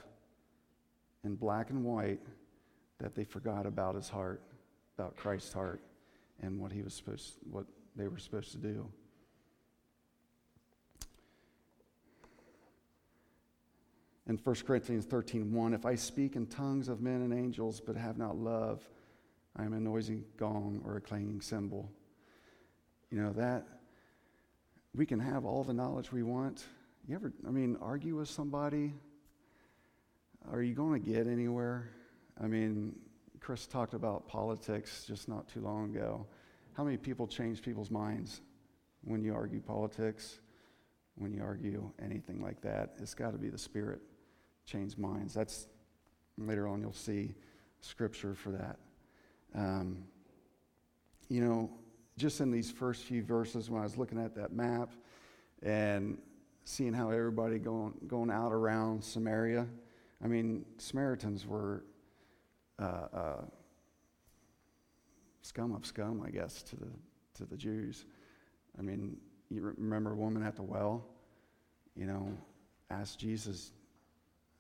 in 1.25 1.35
black 1.35 1.71
and 1.71 1.85
white 1.85 2.21
that 2.99 3.15
they 3.15 3.25
forgot 3.25 3.67
about 3.67 3.95
his 3.95 4.09
heart, 4.09 4.43
about 4.99 5.17
Christ's 5.17 5.53
heart, 5.53 5.81
and 6.43 6.61
what 6.61 6.73
he 6.73 6.83
was 6.83 6.95
supposed, 6.95 7.35
what 7.51 7.67
they 7.95 8.09
were 8.09 8.19
supposed 8.19 8.53
to 8.53 8.59
do. 8.59 8.89
in 14.29 14.37
1 14.37 14.55
Corinthians 14.67 15.05
13 15.05 15.53
1, 15.53 15.75
if 15.75 15.87
I 15.87 15.95
speak 15.95 16.37
in 16.37 16.47
tongues 16.47 16.89
of 16.89 17.01
men 17.01 17.23
and 17.23 17.33
angels 17.33 17.81
but 17.81 17.97
have 17.97 18.19
not 18.19 18.37
love, 18.37 18.83
I 19.57 19.65
am 19.65 19.73
a 19.73 19.81
noisy 19.81 20.25
gong 20.37 20.83
or 20.85 20.97
a 20.97 21.01
clanging 21.01 21.41
cymbal. 21.41 21.91
You 23.11 23.23
know, 23.23 23.33
that 23.35 23.67
we 24.95 25.07
can 25.07 25.21
have 25.21 25.45
all 25.45 25.63
the 25.63 25.73
knowledge 25.73 26.11
we 26.11 26.23
want. 26.23 26.65
You 27.07 27.15
ever, 27.15 27.33
I 27.47 27.51
mean, 27.51 27.77
argue 27.81 28.17
with 28.17 28.29
somebody? 28.29 28.95
Are 30.51 30.63
you 30.63 30.75
going 30.75 31.01
to 31.01 31.11
get 31.11 31.27
anywhere? 31.27 31.91
I 32.43 32.47
mean, 32.47 32.97
Chris 33.41 33.67
talked 33.67 33.95
about 33.95 34.27
politics 34.27 35.05
just 35.07 35.29
not 35.29 35.49
too 35.49 35.61
long 35.61 35.95
ago. 35.95 36.27
How 36.73 36.85
many 36.85 36.97
people 36.97 37.27
change 37.27 37.63
people's 37.63 37.91
minds 37.91 38.41
when 39.05 39.23
you 39.23 39.35
argue 39.35 39.61
politics, 39.61 40.41
when 41.15 41.33
you 41.33 41.43
argue 41.43 41.91
anything 42.03 42.43
like 42.43 42.61
that? 42.63 42.95
It's 42.99 43.15
got 43.15 43.33
to 43.33 43.39
be 43.39 43.49
the 43.49 43.59
Spirit 43.59 44.01
change 44.65 44.99
minds. 44.99 45.33
That's 45.33 45.69
later 46.39 46.67
on, 46.67 46.81
you'll 46.81 46.93
see 46.93 47.35
scripture 47.81 48.35
for 48.35 48.51
that. 48.51 48.79
Um, 49.55 50.05
you 51.29 51.41
know, 51.41 51.71
just 52.19 52.41
in 52.41 52.51
these 52.51 52.71
first 52.71 53.03
few 53.03 53.23
verses, 53.23 53.69
when 53.69 53.81
I 53.81 53.85
was 53.85 53.97
looking 53.97 54.19
at 54.19 54.35
that 54.37 54.53
map 54.53 54.93
and 55.63 56.19
seeing 56.65 56.93
how 56.93 57.11
everybody 57.11 57.59
going, 57.59 57.95
going 58.07 58.31
out 58.31 58.53
around 58.53 59.05
Samaria, 59.05 59.67
I 60.25 60.27
mean, 60.27 60.65
Samaritans 60.79 61.47
were 61.47 61.85
uh, 62.79 63.07
uh, 63.13 63.45
scum 65.43 65.75
of 65.75 65.85
scum, 65.85 66.23
I 66.27 66.31
guess, 66.31 66.63
to 66.65 66.77
the, 66.77 66.89
to 67.35 67.45
the 67.45 67.57
Jews. 67.57 68.07
I 68.79 68.83
mean, 68.83 69.19
you 69.51 69.75
remember 69.77 70.13
a 70.13 70.17
woman 70.17 70.43
at 70.43 70.57
the 70.57 70.63
well, 70.63 71.07
you 71.95 72.07
know, 72.07 72.33
asked 72.91 73.19
Jesus, 73.19 73.73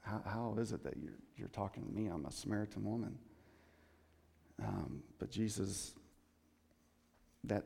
how, 0.00 0.22
how 0.24 0.56
is 0.58 0.72
it 0.72 0.84
that 0.84 0.96
you're, 0.96 1.18
you're 1.36 1.48
talking 1.48 1.84
to 1.84 1.90
me? 1.90 2.08
I'm 2.08 2.24
a 2.26 2.30
Samaritan 2.30 2.84
woman. 2.84 3.18
Um, 4.62 5.02
but 5.18 5.30
Jesus, 5.30 5.94
that, 7.46 7.64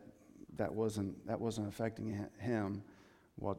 that, 0.56 0.72
wasn't, 0.72 1.26
that 1.26 1.40
wasn't 1.40 1.68
affecting 1.68 2.28
him 2.38 2.82
what 3.36 3.56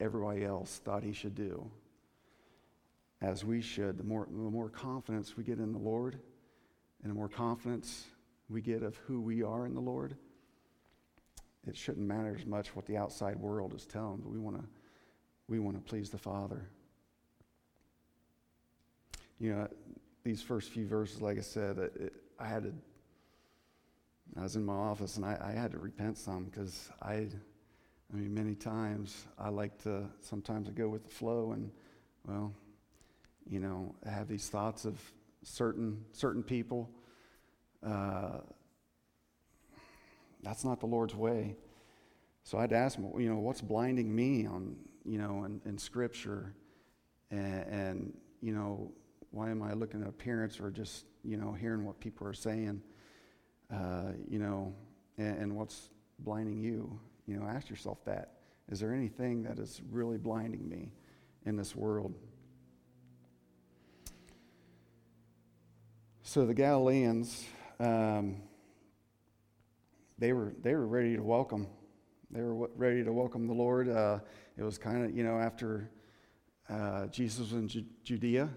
everybody 0.00 0.44
else 0.44 0.80
thought 0.84 1.02
he 1.02 1.12
should 1.12 1.34
do. 1.34 1.70
As 3.22 3.44
we 3.44 3.60
should, 3.60 3.98
the 3.98 4.04
more, 4.04 4.26
the 4.30 4.50
more 4.50 4.68
confidence 4.68 5.36
we 5.36 5.44
get 5.44 5.58
in 5.58 5.72
the 5.72 5.78
Lord, 5.78 6.18
and 7.02 7.10
the 7.10 7.14
more 7.14 7.28
confidence 7.28 8.04
we 8.48 8.60
get 8.60 8.82
of 8.82 8.96
who 9.06 9.20
we 9.20 9.42
are 9.42 9.66
in 9.66 9.74
the 9.74 9.80
Lord, 9.80 10.16
it 11.66 11.76
shouldn't 11.76 12.06
matter 12.06 12.36
as 12.38 12.46
much 12.46 12.76
what 12.76 12.86
the 12.86 12.96
outside 12.96 13.36
world 13.36 13.74
is 13.74 13.86
telling, 13.86 14.18
but 14.18 14.30
we 14.30 14.38
want 14.38 14.56
to 14.56 14.64
we 15.48 15.58
want 15.58 15.76
to 15.76 15.88
please 15.88 16.10
the 16.10 16.18
Father. 16.18 16.68
You 19.38 19.54
know, 19.54 19.68
these 20.24 20.42
first 20.42 20.70
few 20.70 20.86
verses, 20.86 21.20
like 21.22 21.38
I 21.38 21.42
said, 21.42 21.78
it, 21.78 22.12
I 22.38 22.48
had 22.48 22.64
to, 22.64 22.72
I 24.38 24.42
was 24.42 24.56
in 24.56 24.64
my 24.64 24.74
office 24.74 25.16
and 25.16 25.24
I, 25.24 25.38
I 25.40 25.52
had 25.52 25.70
to 25.72 25.78
repent 25.78 26.18
some 26.18 26.44
because 26.44 26.90
I, 27.02 27.12
I 27.12 28.16
mean, 28.16 28.34
many 28.34 28.54
times 28.54 29.26
I 29.38 29.48
like 29.48 29.82
to, 29.84 30.04
sometimes 30.20 30.68
I 30.68 30.72
go 30.72 30.88
with 30.88 31.04
the 31.04 31.10
flow 31.10 31.52
and, 31.52 31.70
well, 32.26 32.52
you 33.48 33.60
know, 33.60 33.94
have 34.04 34.28
these 34.28 34.48
thoughts 34.48 34.84
of 34.84 35.00
certain, 35.42 36.04
certain 36.12 36.42
people. 36.42 36.90
Uh, 37.84 38.38
that's 40.42 40.64
not 40.64 40.80
the 40.80 40.86
Lord's 40.86 41.14
way. 41.14 41.56
So 42.44 42.58
I 42.58 42.62
had 42.62 42.70
to 42.70 42.76
ask 42.76 42.96
him, 42.96 43.10
you 43.18 43.28
know, 43.28 43.38
what's 43.38 43.60
blinding 43.60 44.14
me 44.14 44.46
on, 44.46 44.76
you 45.04 45.18
know, 45.18 45.44
in, 45.44 45.60
in 45.64 45.78
Scripture, 45.78 46.54
and, 47.30 47.64
and, 47.68 48.12
you 48.40 48.52
know, 48.52 48.92
why 49.30 49.50
am 49.50 49.62
I 49.62 49.72
looking 49.72 50.02
at 50.02 50.08
appearance 50.08 50.60
or 50.60 50.70
just, 50.70 51.06
you 51.24 51.36
know, 51.36 51.52
hearing 51.52 51.84
what 51.84 51.98
people 51.98 52.26
are 52.26 52.32
saying, 52.32 52.82
uh, 53.72 54.12
you 54.28 54.38
know, 54.38 54.74
and, 55.18 55.38
and 55.38 55.56
what's 55.56 55.88
blinding 56.18 56.58
you? 56.58 56.98
You 57.26 57.38
know, 57.38 57.46
ask 57.46 57.68
yourself 57.68 58.04
that. 58.04 58.32
Is 58.68 58.80
there 58.80 58.92
anything 58.92 59.44
that 59.44 59.58
is 59.58 59.80
really 59.90 60.18
blinding 60.18 60.68
me 60.68 60.92
in 61.44 61.56
this 61.56 61.74
world? 61.74 62.14
So 66.22 66.44
the 66.44 66.54
Galileans, 66.54 67.46
um, 67.78 68.42
they 70.18 70.32
were 70.32 70.52
they 70.62 70.74
were 70.74 70.86
ready 70.86 71.14
to 71.16 71.22
welcome. 71.22 71.68
They 72.30 72.42
were 72.42 72.68
ready 72.74 73.04
to 73.04 73.12
welcome 73.12 73.46
the 73.46 73.54
Lord. 73.54 73.88
Uh, 73.88 74.18
it 74.56 74.64
was 74.64 74.76
kind 74.76 75.04
of 75.04 75.16
you 75.16 75.22
know 75.22 75.38
after 75.38 75.88
uh, 76.68 77.06
Jesus 77.06 77.38
was 77.38 77.52
in 77.52 77.68
Ju- 77.68 77.84
Judea, 78.02 78.48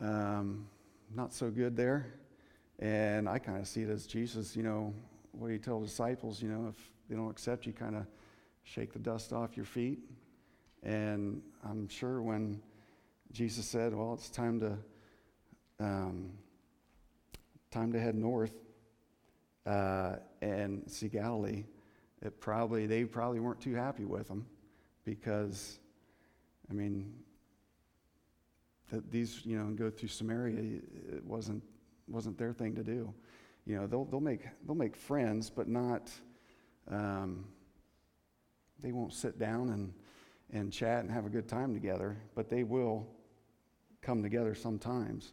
um, 0.00 0.66
not 1.14 1.32
so 1.32 1.50
good 1.50 1.76
there. 1.76 2.19
And 2.80 3.28
I 3.28 3.38
kind 3.38 3.58
of 3.58 3.68
see 3.68 3.82
it 3.82 3.90
as 3.90 4.06
Jesus, 4.06 4.56
you 4.56 4.62
know, 4.62 4.94
what 5.32 5.48
do 5.48 5.52
you 5.52 5.58
tell 5.58 5.80
disciples? 5.80 6.40
You 6.42 6.48
know, 6.48 6.66
if 6.68 6.76
they 7.08 7.14
don't 7.14 7.30
accept 7.30 7.66
you, 7.66 7.74
kind 7.74 7.94
of 7.94 8.06
shake 8.64 8.92
the 8.92 8.98
dust 8.98 9.34
off 9.34 9.54
your 9.54 9.66
feet. 9.66 9.98
And 10.82 11.42
I'm 11.62 11.88
sure 11.88 12.22
when 12.22 12.62
Jesus 13.32 13.66
said, 13.66 13.94
well, 13.94 14.14
it's 14.14 14.30
time 14.30 14.60
to, 14.60 14.78
um, 15.78 16.30
time 17.70 17.92
to 17.92 18.00
head 18.00 18.14
north 18.14 18.54
uh, 19.66 20.16
and 20.40 20.82
see 20.86 21.08
Galilee, 21.08 21.64
it 22.22 22.40
probably, 22.40 22.86
they 22.86 23.04
probably 23.04 23.40
weren't 23.40 23.60
too 23.60 23.74
happy 23.74 24.06
with 24.06 24.28
him 24.28 24.46
because, 25.04 25.78
I 26.70 26.72
mean, 26.72 27.12
that 28.90 29.10
these, 29.10 29.42
you 29.44 29.58
know, 29.58 29.66
go 29.66 29.90
through 29.90 30.08
Samaria, 30.08 30.80
it 31.12 31.24
wasn't, 31.24 31.62
wasn't 32.10 32.38
their 32.38 32.52
thing 32.52 32.74
to 32.74 32.82
do. 32.82 33.12
You 33.66 33.76
know, 33.76 33.86
they'll, 33.86 34.04
they'll, 34.04 34.20
make, 34.20 34.42
they'll 34.66 34.74
make 34.74 34.96
friends, 34.96 35.50
but 35.50 35.68
not, 35.68 36.10
um, 36.90 37.44
they 38.80 38.92
won't 38.92 39.12
sit 39.12 39.38
down 39.38 39.70
and, 39.70 39.92
and 40.52 40.72
chat 40.72 41.00
and 41.00 41.10
have 41.10 41.26
a 41.26 41.28
good 41.28 41.48
time 41.48 41.74
together, 41.74 42.16
but 42.34 42.48
they 42.48 42.64
will 42.64 43.06
come 44.02 44.22
together 44.22 44.54
sometimes. 44.54 45.32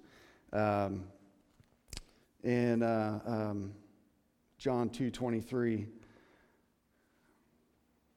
Um, 0.54 1.06
in 2.44 2.84
uh, 2.84 3.20
um, 3.26 3.74
John 4.58 4.90
2 4.90 5.10
23 5.10 5.88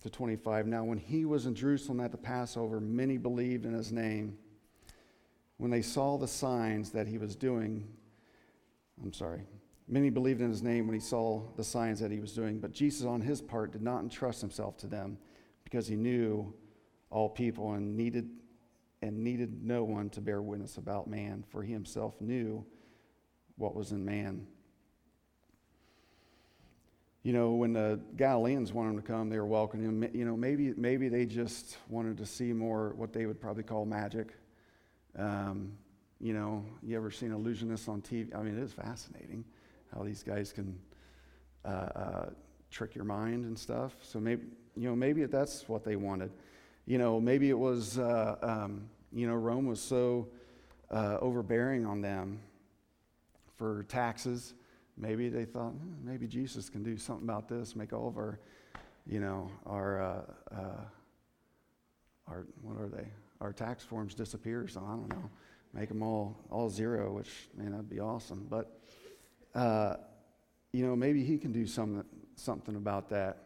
to 0.03 0.11
25, 0.11 0.67
now 0.67 0.85
when 0.85 0.99
he 0.99 1.25
was 1.25 1.47
in 1.47 1.55
Jerusalem 1.55 2.01
at 2.01 2.11
the 2.11 2.19
Passover, 2.19 2.81
many 2.81 3.17
believed 3.19 3.67
in 3.67 3.73
his 3.73 3.93
name 3.93 4.39
when 5.59 5.71
they 5.71 5.83
saw 5.83 6.17
the 6.17 6.29
signs 6.29 6.91
that 6.91 7.07
he 7.07 7.19
was 7.19 7.37
doing, 7.37 7.87
I'm 9.03 9.13
sorry, 9.13 9.43
many 9.89 10.11
believed 10.11 10.41
in 10.41 10.51
his 10.51 10.63
name 10.63 10.87
when 10.87 10.95
he 10.95 11.01
saw 11.01 11.43
the 11.57 11.65
signs 11.65 12.01
that 12.01 12.11
he 12.11 12.21
was 12.21 12.33
doing, 12.33 12.61
but 12.61 12.73
Jesus, 12.73 13.07
on 13.07 13.21
his 13.21 13.41
part, 13.41 13.73
did 13.73 13.83
not 13.83 14.01
entrust 14.01 14.41
himself 14.41 14.77
to 14.79 14.87
them 14.87 15.19
because 15.65 15.87
he 15.87 15.97
knew 15.97 16.53
all 17.11 17.29
people 17.29 17.73
and 17.73 17.97
needed 17.97 18.29
and 19.03 19.25
needed 19.25 19.65
no 19.65 19.83
one 19.83 20.11
to 20.11 20.21
bear 20.21 20.43
witness 20.43 20.77
about 20.77 21.09
man, 21.09 21.43
for 21.49 21.63
he 21.63 21.73
himself 21.73 22.21
knew 22.21 22.65
what 23.57 23.75
was 23.75 23.93
in 23.93 24.05
man. 24.05 24.47
You 27.23 27.33
know, 27.33 27.53
when 27.53 27.73
the 27.73 28.01
Galileans 28.17 28.73
wanted 28.73 28.91
him 28.91 28.97
to 28.97 29.03
come, 29.03 29.29
they 29.29 29.39
were 29.39 29.47
welcoming 29.47 29.87
him. 29.87 30.11
You 30.15 30.25
know, 30.25 30.37
maybe 30.37 30.73
maybe 30.77 31.09
they 31.09 31.27
just 31.27 31.77
wanted 31.89 32.17
to 32.19 32.27
see 32.27 32.53
more 32.53 32.95
what 32.97 33.13
they 33.13 33.27
would 33.27 33.41
probably 33.41 33.63
call 33.63 33.85
magic. 33.85 34.35
Um, 35.19 35.73
you 36.21 36.33
know, 36.33 36.65
you 36.83 36.97
ever 36.97 37.11
seen 37.11 37.31
illusionists 37.31 37.89
on 37.89 38.03
TV? 38.03 38.35
I 38.37 38.43
mean, 38.43 38.59
it 38.59 38.63
is 38.63 38.73
fascinating 38.73 39.45
how 39.95 40.03
these 40.03 40.23
guys 40.23 40.53
can 40.53 40.79
uh, 41.65 41.69
uh, 41.69 42.31
trick 42.71 42.95
your 42.95 43.05
mind 43.05 43.45
and 43.45 43.59
stuff. 43.59 43.95
So 44.03 44.21
maybe, 44.21 44.43
you 44.77 44.89
know, 44.89 44.95
maybe 44.95 45.25
that's 45.25 45.69
what 45.69 45.83
they 45.85 45.97
wanted. 45.97 46.31
You 46.87 46.99
know, 46.99 47.21
maybe 47.21 47.51
it 47.51 47.59
was, 47.59 47.99
uh, 47.99 48.37
um, 48.43 48.89
you 49.13 49.27
know, 49.27 49.35
Rome 49.35 49.67
was 49.67 49.81
so 49.81 50.29
uh, 50.91 51.19
overbearing 51.21 51.87
on 51.87 52.01
them 52.01 52.41
for 53.57 53.85
taxes. 53.89 54.55
Maybe 54.97 55.29
they 55.29 55.45
thought, 55.45 55.73
hmm, 55.73 56.07
maybe 56.07 56.27
Jesus 56.27 56.69
can 56.69 56.83
do 56.83 56.97
something 56.97 57.25
about 57.25 57.49
this, 57.49 57.75
make 57.75 57.93
all 57.93 58.09
of 58.09 58.17
our, 58.17 58.39
you 59.07 59.21
know, 59.21 59.51
our, 59.67 60.03
uh, 60.03 60.23
uh, 60.55 60.85
our, 62.29 62.47
what 62.63 62.79
are 62.79 62.89
they? 62.89 63.09
our 63.41 63.53
tax 63.53 63.83
forms 63.85 64.15
disappear. 64.15 64.69
So 64.69 64.81
I 64.87 64.91
don't 64.91 65.09
know, 65.09 65.31
make 65.73 65.89
them 65.89 66.03
all 66.03 66.37
all 66.51 66.69
zero, 66.69 67.13
which 67.13 67.49
man, 67.57 67.73
that'd 67.73 67.89
be 67.89 68.01
awesome. 68.01 68.47
But 68.49 68.81
uh, 69.55 69.97
you 70.73 70.87
know, 70.87 70.95
maybe 70.95 71.25
he 71.25 71.39
can 71.39 71.53
do 71.53 71.67
some 71.67 72.05
something 72.37 72.77
about 72.77 73.11
that. 73.11 73.39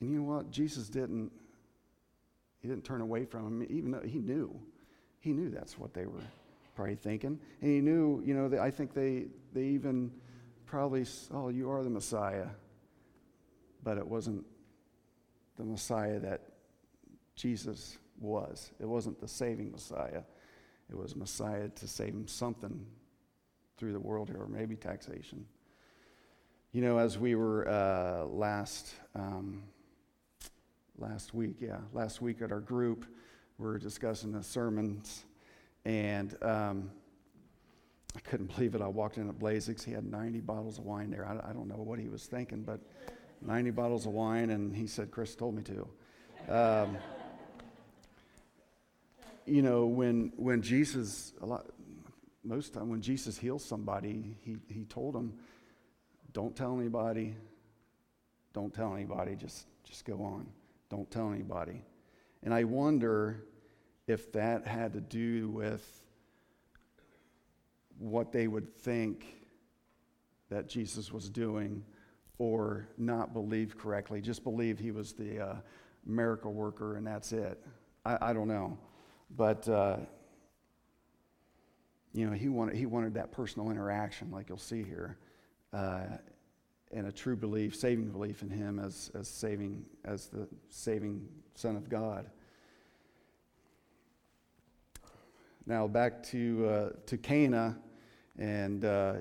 And 0.00 0.10
you 0.10 0.18
know 0.18 0.24
what? 0.24 0.50
Jesus 0.50 0.88
didn't. 0.88 1.30
He 2.60 2.68
didn't 2.68 2.84
turn 2.84 3.00
away 3.00 3.24
from 3.24 3.46
him, 3.60 3.66
even 3.70 3.90
though 3.90 4.00
he 4.00 4.18
knew. 4.18 4.60
He 5.20 5.32
knew 5.32 5.50
that's 5.50 5.78
what 5.78 5.94
they 5.94 6.06
were 6.06 6.22
probably 6.74 6.94
thinking, 6.94 7.38
and 7.60 7.70
he 7.70 7.80
knew. 7.80 8.22
You 8.24 8.34
know, 8.34 8.60
I 8.60 8.70
think 8.70 8.94
they 8.94 9.26
they 9.52 9.64
even 9.64 10.10
probably, 10.66 11.04
oh, 11.32 11.50
you 11.50 11.70
are 11.70 11.82
the 11.82 11.90
Messiah, 11.90 12.46
but 13.82 13.98
it 13.98 14.06
wasn't 14.06 14.44
the 15.58 15.64
Messiah 15.64 16.18
that 16.18 16.40
Jesus 17.36 17.98
was. 18.18 18.70
It 18.80 18.86
wasn't 18.86 19.20
the 19.20 19.28
saving 19.28 19.70
Messiah, 19.70 20.22
it 20.92 20.98
was 20.98 21.16
Messiah 21.16 21.70
to 21.70 21.88
save 21.88 22.14
something 22.26 22.84
through 23.78 23.94
the 23.94 24.00
world 24.00 24.28
here, 24.28 24.42
or 24.42 24.46
maybe 24.46 24.76
taxation. 24.76 25.46
You 26.72 26.82
know, 26.82 26.98
as 26.98 27.18
we 27.18 27.34
were 27.34 27.66
uh, 27.66 28.26
last 28.26 28.92
um, 29.14 29.62
last 30.98 31.32
week, 31.32 31.56
yeah, 31.60 31.78
last 31.94 32.20
week 32.20 32.42
at 32.42 32.52
our 32.52 32.60
group, 32.60 33.06
we 33.56 33.66
were 33.66 33.78
discussing 33.78 34.32
the 34.32 34.42
sermons, 34.42 35.24
and 35.86 36.36
um, 36.42 36.90
I 38.14 38.20
couldn't 38.20 38.54
believe 38.54 38.74
it. 38.74 38.82
I 38.82 38.88
walked 38.88 39.16
in 39.16 39.30
at 39.30 39.38
Blazix. 39.38 39.82
He 39.82 39.92
had 39.92 40.04
90 40.04 40.40
bottles 40.40 40.78
of 40.78 40.84
wine 40.84 41.10
there. 41.10 41.26
I, 41.26 41.50
I, 41.50 41.52
don't 41.54 41.68
know 41.68 41.76
what 41.76 41.98
he 41.98 42.08
was 42.08 42.26
thinking, 42.26 42.64
but 42.64 42.80
90 43.40 43.70
bottles 43.70 44.04
of 44.04 44.12
wine, 44.12 44.50
and 44.50 44.76
he 44.76 44.86
said, 44.86 45.10
Chris 45.10 45.34
told 45.34 45.54
me 45.54 45.62
to. 45.62 45.88
Um, 46.54 46.98
you 49.46 49.62
know, 49.62 49.86
when, 49.86 50.32
when 50.36 50.62
Jesus, 50.62 51.32
a 51.40 51.46
lot, 51.46 51.66
most 52.44 52.74
time 52.74 52.88
when 52.88 53.00
Jesus 53.00 53.38
heals 53.38 53.64
somebody, 53.64 54.36
he, 54.42 54.56
he 54.68 54.84
told 54.84 55.14
them, 55.14 55.34
don't 56.32 56.56
tell 56.56 56.78
anybody, 56.78 57.36
don't 58.52 58.72
tell 58.72 58.94
anybody, 58.94 59.36
just, 59.36 59.66
just 59.84 60.04
go 60.04 60.22
on. 60.22 60.46
Don't 60.90 61.10
tell 61.10 61.32
anybody. 61.32 61.82
And 62.42 62.52
I 62.52 62.64
wonder 62.64 63.44
if 64.06 64.32
that 64.32 64.66
had 64.66 64.92
to 64.92 65.00
do 65.00 65.48
with 65.48 66.02
what 67.98 68.32
they 68.32 68.46
would 68.46 68.76
think 68.76 69.36
that 70.50 70.68
Jesus 70.68 71.12
was 71.12 71.30
doing 71.30 71.84
or 72.38 72.88
not 72.98 73.32
believe 73.32 73.78
correctly, 73.78 74.20
just 74.20 74.42
believe 74.42 74.78
he 74.78 74.90
was 74.90 75.12
the 75.12 75.40
uh, 75.40 75.54
miracle 76.04 76.52
worker 76.52 76.96
and 76.96 77.06
that's 77.06 77.32
it. 77.32 77.62
I, 78.04 78.18
I 78.20 78.32
don't 78.32 78.48
know. 78.48 78.76
But, 79.36 79.68
uh, 79.68 79.96
you 82.12 82.26
know, 82.26 82.32
he 82.32 82.48
wanted, 82.48 82.76
he 82.76 82.86
wanted 82.86 83.14
that 83.14 83.32
personal 83.32 83.70
interaction, 83.70 84.30
like 84.30 84.48
you'll 84.48 84.58
see 84.58 84.82
here, 84.82 85.16
uh, 85.72 86.04
and 86.92 87.06
a 87.06 87.12
true 87.12 87.36
belief, 87.36 87.74
saving 87.74 88.10
belief 88.10 88.42
in 88.42 88.50
him 88.50 88.78
as, 88.78 89.10
as, 89.14 89.28
saving, 89.28 89.86
as 90.04 90.26
the 90.26 90.46
saving 90.68 91.26
Son 91.54 91.76
of 91.76 91.88
God. 91.88 92.30
Now, 95.64 95.86
back 95.86 96.22
to, 96.24 96.66
uh, 96.68 96.90
to 97.06 97.16
Cana, 97.16 97.78
and, 98.38 98.84
uh, 98.84 99.14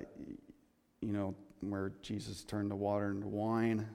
you 1.01 1.13
know, 1.13 1.35
where 1.61 1.93
Jesus 2.01 2.43
turned 2.43 2.71
the 2.71 2.75
water 2.75 3.11
into 3.11 3.27
wine, 3.27 3.87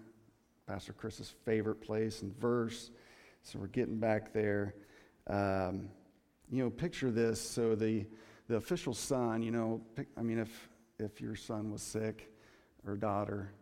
Pastor 0.66 0.92
Chris's 0.92 1.34
favorite 1.44 1.80
place 1.80 2.22
and 2.22 2.34
verse. 2.38 2.90
So 3.42 3.58
we're 3.58 3.66
getting 3.66 3.98
back 3.98 4.32
there. 4.32 4.74
Um, 5.26 5.88
you 6.50 6.62
know, 6.62 6.70
picture 6.70 7.10
this. 7.10 7.40
So 7.40 7.74
the, 7.74 8.06
the 8.48 8.56
official 8.56 8.94
son, 8.94 9.42
you 9.42 9.50
know, 9.50 9.80
I 10.16 10.22
mean, 10.22 10.38
if, 10.38 10.68
if 10.98 11.20
your 11.20 11.34
son 11.34 11.70
was 11.70 11.82
sick 11.82 12.32
or 12.86 12.96
daughter, 12.96 13.52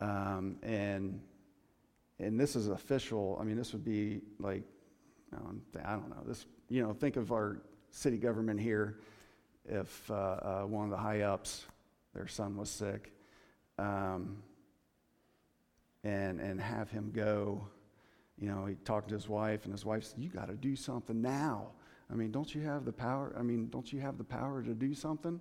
um, 0.00 0.56
and, 0.62 1.20
and 2.18 2.38
this 2.38 2.54
is 2.56 2.68
official, 2.68 3.38
I 3.40 3.44
mean, 3.44 3.56
this 3.56 3.72
would 3.72 3.84
be 3.84 4.20
like, 4.38 4.62
um, 5.34 5.62
I 5.84 5.92
don't 5.92 6.10
know, 6.10 6.22
this, 6.26 6.46
you 6.68 6.82
know, 6.82 6.92
think 6.92 7.16
of 7.16 7.32
our 7.32 7.62
city 7.90 8.16
government 8.16 8.60
here. 8.60 9.00
If 9.64 10.10
uh, 10.10 10.14
uh, 10.14 10.62
one 10.62 10.84
of 10.84 10.90
the 10.90 10.96
high 10.96 11.22
ups, 11.22 11.66
their 12.14 12.26
son 12.26 12.56
was 12.56 12.70
sick, 12.70 13.12
um, 13.78 14.42
and, 16.04 16.40
and 16.40 16.60
have 16.60 16.90
him 16.90 17.10
go, 17.14 17.66
you 18.38 18.48
know, 18.48 18.66
he 18.66 18.76
talked 18.76 19.08
to 19.08 19.14
his 19.14 19.28
wife, 19.28 19.64
and 19.64 19.72
his 19.72 19.84
wife 19.84 20.04
said, 20.04 20.20
You 20.20 20.28
got 20.28 20.48
to 20.48 20.54
do 20.54 20.76
something 20.76 21.20
now. 21.20 21.72
I 22.10 22.14
mean, 22.14 22.30
don't 22.30 22.54
you 22.54 22.62
have 22.62 22.84
the 22.84 22.92
power? 22.92 23.34
I 23.38 23.42
mean, 23.42 23.68
don't 23.68 23.92
you 23.92 24.00
have 24.00 24.16
the 24.16 24.24
power 24.24 24.62
to 24.62 24.74
do 24.74 24.94
something? 24.94 25.40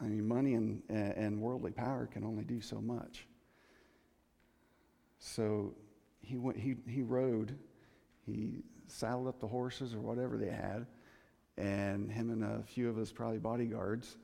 I 0.00 0.04
mean, 0.04 0.26
money 0.26 0.54
and, 0.54 0.82
and 0.88 1.40
worldly 1.40 1.72
power 1.72 2.06
can 2.06 2.24
only 2.24 2.44
do 2.44 2.60
so 2.60 2.80
much. 2.80 3.26
So 5.18 5.74
he, 6.22 6.38
went, 6.38 6.58
he, 6.58 6.76
he 6.88 7.02
rode, 7.02 7.56
he 8.24 8.62
saddled 8.86 9.28
up 9.28 9.40
the 9.40 9.46
horses 9.46 9.94
or 9.94 10.00
whatever 10.00 10.38
they 10.38 10.48
had, 10.48 10.86
and 11.58 12.10
him 12.10 12.30
and 12.30 12.42
a 12.42 12.62
few 12.64 12.88
of 12.88 12.96
his 12.96 13.12
probably 13.12 13.38
bodyguards 13.38 14.16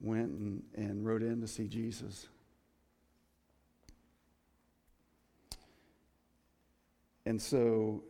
went 0.00 0.30
and, 0.30 0.62
and 0.76 1.04
rode 1.04 1.22
in 1.22 1.40
to 1.40 1.48
see 1.48 1.66
Jesus. 1.66 2.28
And 7.26 7.40
so 7.40 8.04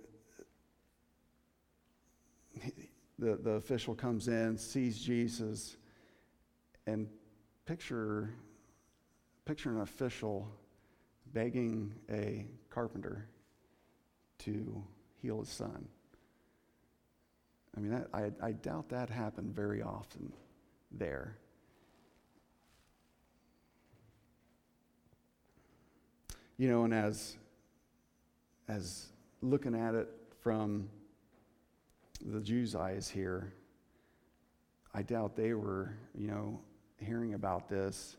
the, 3.21 3.37
the 3.37 3.51
official 3.51 3.95
comes 3.95 4.29
in, 4.29 4.57
sees 4.57 4.99
Jesus, 4.99 5.77
and 6.87 7.07
picture, 7.67 8.31
picture 9.45 9.71
an 9.71 9.83
official 9.83 10.49
begging 11.33 11.95
a 12.11 12.47
carpenter 12.71 13.29
to 14.39 14.83
heal 15.21 15.41
his 15.41 15.51
son. 15.51 15.87
I 17.77 17.81
mean, 17.81 17.93
that, 17.93 18.09
I, 18.13 18.31
I 18.43 18.53
doubt 18.53 18.89
that 18.89 19.11
happened 19.11 19.55
very 19.55 19.83
often 19.83 20.33
there. 20.91 21.37
You 26.57 26.69
know, 26.69 26.85
and 26.85 26.95
as, 26.95 27.37
as 28.67 29.07
looking 29.43 29.75
at 29.75 29.95
it 29.95 30.09
from 30.43 30.89
the 32.25 32.41
Jews' 32.41 32.75
eyes 32.75 33.09
here, 33.09 33.53
I 34.95 35.03
doubt 35.03 35.37
they 35.37 35.55
were, 35.55 35.95
you 36.15 36.27
know, 36.27 36.61
hearing 36.99 37.35
about 37.35 37.69
this. 37.69 38.17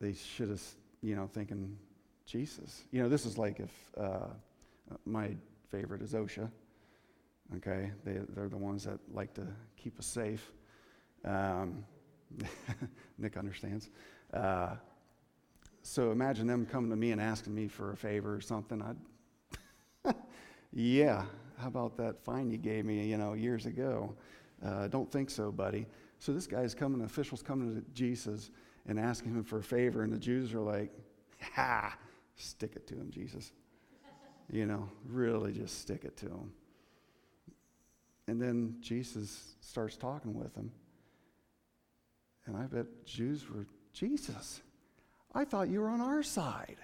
They 0.00 0.12
should 0.12 0.50
have, 0.50 0.62
you 1.02 1.14
know, 1.14 1.28
thinking, 1.32 1.76
Jesus. 2.26 2.84
You 2.90 3.02
know, 3.02 3.08
this 3.08 3.26
is 3.26 3.38
like 3.38 3.60
if 3.60 3.70
uh, 3.98 4.28
my 5.04 5.36
favorite 5.70 6.02
is 6.02 6.12
OSHA. 6.14 6.50
Okay, 7.56 7.90
they, 8.04 8.20
they're 8.30 8.48
the 8.48 8.56
ones 8.56 8.84
that 8.84 8.98
like 9.12 9.34
to 9.34 9.46
keep 9.76 9.98
us 9.98 10.06
safe. 10.06 10.50
Um, 11.24 11.84
Nick 13.18 13.36
understands. 13.36 13.90
Uh, 14.32 14.76
so 15.82 16.10
imagine 16.10 16.46
them 16.46 16.64
coming 16.64 16.90
to 16.90 16.96
me 16.96 17.12
and 17.12 17.20
asking 17.20 17.54
me 17.54 17.68
for 17.68 17.92
a 17.92 17.96
favor 17.96 18.34
or 18.34 18.40
something. 18.40 18.82
I'd, 18.82 20.14
yeah, 20.72 21.24
how 21.58 21.68
about 21.68 21.96
that 21.98 22.22
fine 22.24 22.50
you 22.50 22.58
gave 22.58 22.84
me, 22.84 23.06
you 23.06 23.16
know, 23.16 23.34
years 23.34 23.66
ago? 23.66 24.14
Uh, 24.64 24.88
don't 24.88 25.10
think 25.10 25.30
so, 25.30 25.52
buddy. 25.52 25.86
So 26.18 26.32
this 26.32 26.46
guy's 26.46 26.74
coming, 26.74 26.98
the 26.98 27.04
official's 27.04 27.42
coming 27.42 27.74
to 27.74 27.82
Jesus 27.92 28.50
and 28.86 28.98
asking 28.98 29.32
him 29.32 29.44
for 29.44 29.58
a 29.58 29.62
favor, 29.62 30.02
and 30.02 30.12
the 30.12 30.18
Jews 30.18 30.54
are 30.54 30.60
like, 30.60 30.92
ha, 31.40 31.96
stick 32.36 32.72
it 32.76 32.86
to 32.88 32.94
him, 32.94 33.10
Jesus. 33.10 33.52
you 34.50 34.66
know, 34.66 34.88
really 35.08 35.52
just 35.52 35.80
stick 35.80 36.04
it 36.04 36.16
to 36.18 36.26
him. 36.26 36.52
And 38.26 38.40
then 38.40 38.76
Jesus 38.80 39.54
starts 39.60 39.96
talking 39.96 40.34
with 40.34 40.54
him. 40.54 40.70
And 42.46 42.56
I 42.56 42.64
bet 42.64 42.86
Jews 43.04 43.48
were, 43.48 43.66
Jesus, 43.92 44.60
I 45.34 45.44
thought 45.44 45.68
you 45.68 45.80
were 45.80 45.88
on 45.88 46.00
our 46.00 46.22
side. 46.22 46.76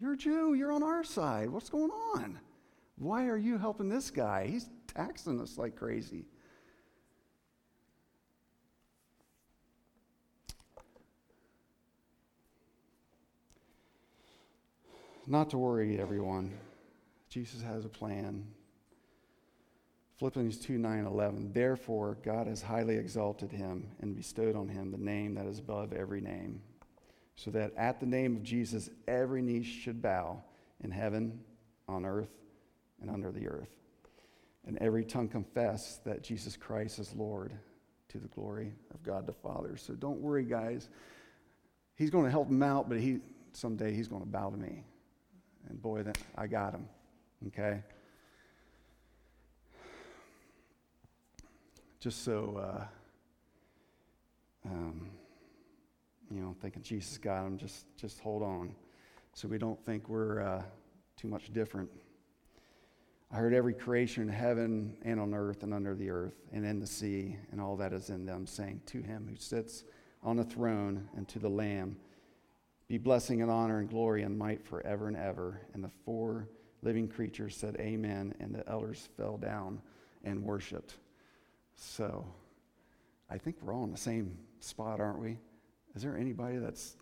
You're 0.00 0.14
a 0.14 0.16
Jew, 0.16 0.54
you're 0.54 0.72
on 0.72 0.82
our 0.82 1.04
side. 1.04 1.50
What's 1.50 1.70
going 1.70 1.90
on? 1.90 2.38
Why 2.96 3.26
are 3.26 3.36
you 3.36 3.58
helping 3.58 3.88
this 3.88 4.10
guy? 4.10 4.46
He's 4.46 4.68
taxing 4.86 5.40
us 5.40 5.58
like 5.58 5.76
crazy. 5.76 6.26
Not 15.26 15.50
to 15.50 15.58
worry, 15.58 16.00
everyone. 16.00 16.52
Jesus 17.28 17.62
has 17.62 17.84
a 17.84 17.88
plan. 17.88 18.44
Philippians 20.18 20.58
2 20.58 20.78
9 20.78 21.06
11. 21.06 21.52
Therefore, 21.52 22.18
God 22.22 22.46
has 22.46 22.60
highly 22.60 22.96
exalted 22.96 23.50
him 23.50 23.88
and 24.00 24.14
bestowed 24.14 24.56
on 24.56 24.68
him 24.68 24.90
the 24.90 24.98
name 24.98 25.34
that 25.34 25.46
is 25.46 25.58
above 25.58 25.92
every 25.92 26.20
name, 26.20 26.60
so 27.36 27.50
that 27.52 27.72
at 27.76 28.00
the 28.00 28.06
name 28.06 28.36
of 28.36 28.42
Jesus 28.42 28.90
every 29.08 29.42
knee 29.42 29.62
should 29.62 30.02
bow 30.02 30.42
in 30.82 30.90
heaven, 30.90 31.40
on 31.88 32.04
earth, 32.04 32.41
and 33.02 33.10
under 33.10 33.30
the 33.30 33.46
earth. 33.48 33.68
And 34.66 34.78
every 34.78 35.04
tongue 35.04 35.28
confess 35.28 36.00
that 36.04 36.22
Jesus 36.22 36.56
Christ 36.56 36.98
is 36.98 37.12
Lord 37.14 37.52
to 38.08 38.18
the 38.18 38.28
glory 38.28 38.72
of 38.94 39.02
God 39.02 39.26
the 39.26 39.32
Father. 39.32 39.76
So 39.76 39.94
don't 39.94 40.20
worry, 40.20 40.44
guys. 40.44 40.88
He's 41.96 42.10
going 42.10 42.24
to 42.24 42.30
help 42.30 42.48
him 42.48 42.62
out, 42.62 42.88
but 42.88 42.98
he, 42.98 43.18
someday 43.52 43.92
he's 43.92 44.08
going 44.08 44.22
to 44.22 44.28
bow 44.28 44.50
to 44.50 44.56
me. 44.56 44.84
And 45.68 45.80
boy, 45.80 46.02
that, 46.04 46.18
I 46.36 46.46
got 46.46 46.74
him. 46.74 46.88
Okay? 47.48 47.82
Just 52.00 52.24
so, 52.24 52.60
uh, 52.62 52.84
um, 54.68 55.10
you 56.30 56.40
know, 56.40 56.54
thinking 56.60 56.82
Jesus 56.82 57.18
got 57.18 57.44
him, 57.44 57.58
just, 57.58 57.84
just 57.96 58.20
hold 58.20 58.42
on 58.42 58.74
so 59.34 59.48
we 59.48 59.58
don't 59.58 59.82
think 59.84 60.08
we're 60.08 60.40
uh, 60.42 60.62
too 61.16 61.28
much 61.28 61.52
different. 61.52 61.88
I 63.32 63.36
heard 63.36 63.54
every 63.54 63.72
creation 63.72 64.24
in 64.24 64.28
heaven 64.28 64.94
and 65.02 65.18
on 65.18 65.32
earth 65.32 65.62
and 65.62 65.72
under 65.72 65.94
the 65.94 66.10
earth 66.10 66.34
and 66.52 66.66
in 66.66 66.78
the 66.80 66.86
sea 66.86 67.38
and 67.50 67.62
all 67.62 67.76
that 67.76 67.94
is 67.94 68.10
in 68.10 68.26
them, 68.26 68.46
saying, 68.46 68.82
To 68.86 69.00
him 69.00 69.26
who 69.28 69.36
sits 69.36 69.84
on 70.22 70.36
the 70.36 70.44
throne 70.44 71.08
and 71.16 71.26
to 71.28 71.38
the 71.38 71.48
Lamb 71.48 71.96
be 72.88 72.98
blessing 72.98 73.40
and 73.40 73.50
honor 73.50 73.78
and 73.78 73.88
glory 73.88 74.22
and 74.22 74.36
might 74.36 74.66
forever 74.66 75.08
and 75.08 75.16
ever. 75.16 75.62
And 75.72 75.82
the 75.82 75.90
four 76.04 76.50
living 76.82 77.08
creatures 77.08 77.56
said, 77.56 77.76
Amen. 77.80 78.34
And 78.38 78.54
the 78.54 78.68
elders 78.68 79.08
fell 79.16 79.38
down 79.38 79.80
and 80.24 80.44
worshiped. 80.44 80.98
So 81.74 82.26
I 83.30 83.38
think 83.38 83.56
we're 83.62 83.72
all 83.72 83.84
in 83.84 83.92
the 83.92 83.96
same 83.96 84.36
spot, 84.60 85.00
aren't 85.00 85.20
we? 85.20 85.38
Is 85.94 86.02
there 86.02 86.18
anybody 86.18 86.58
that's 86.58 86.98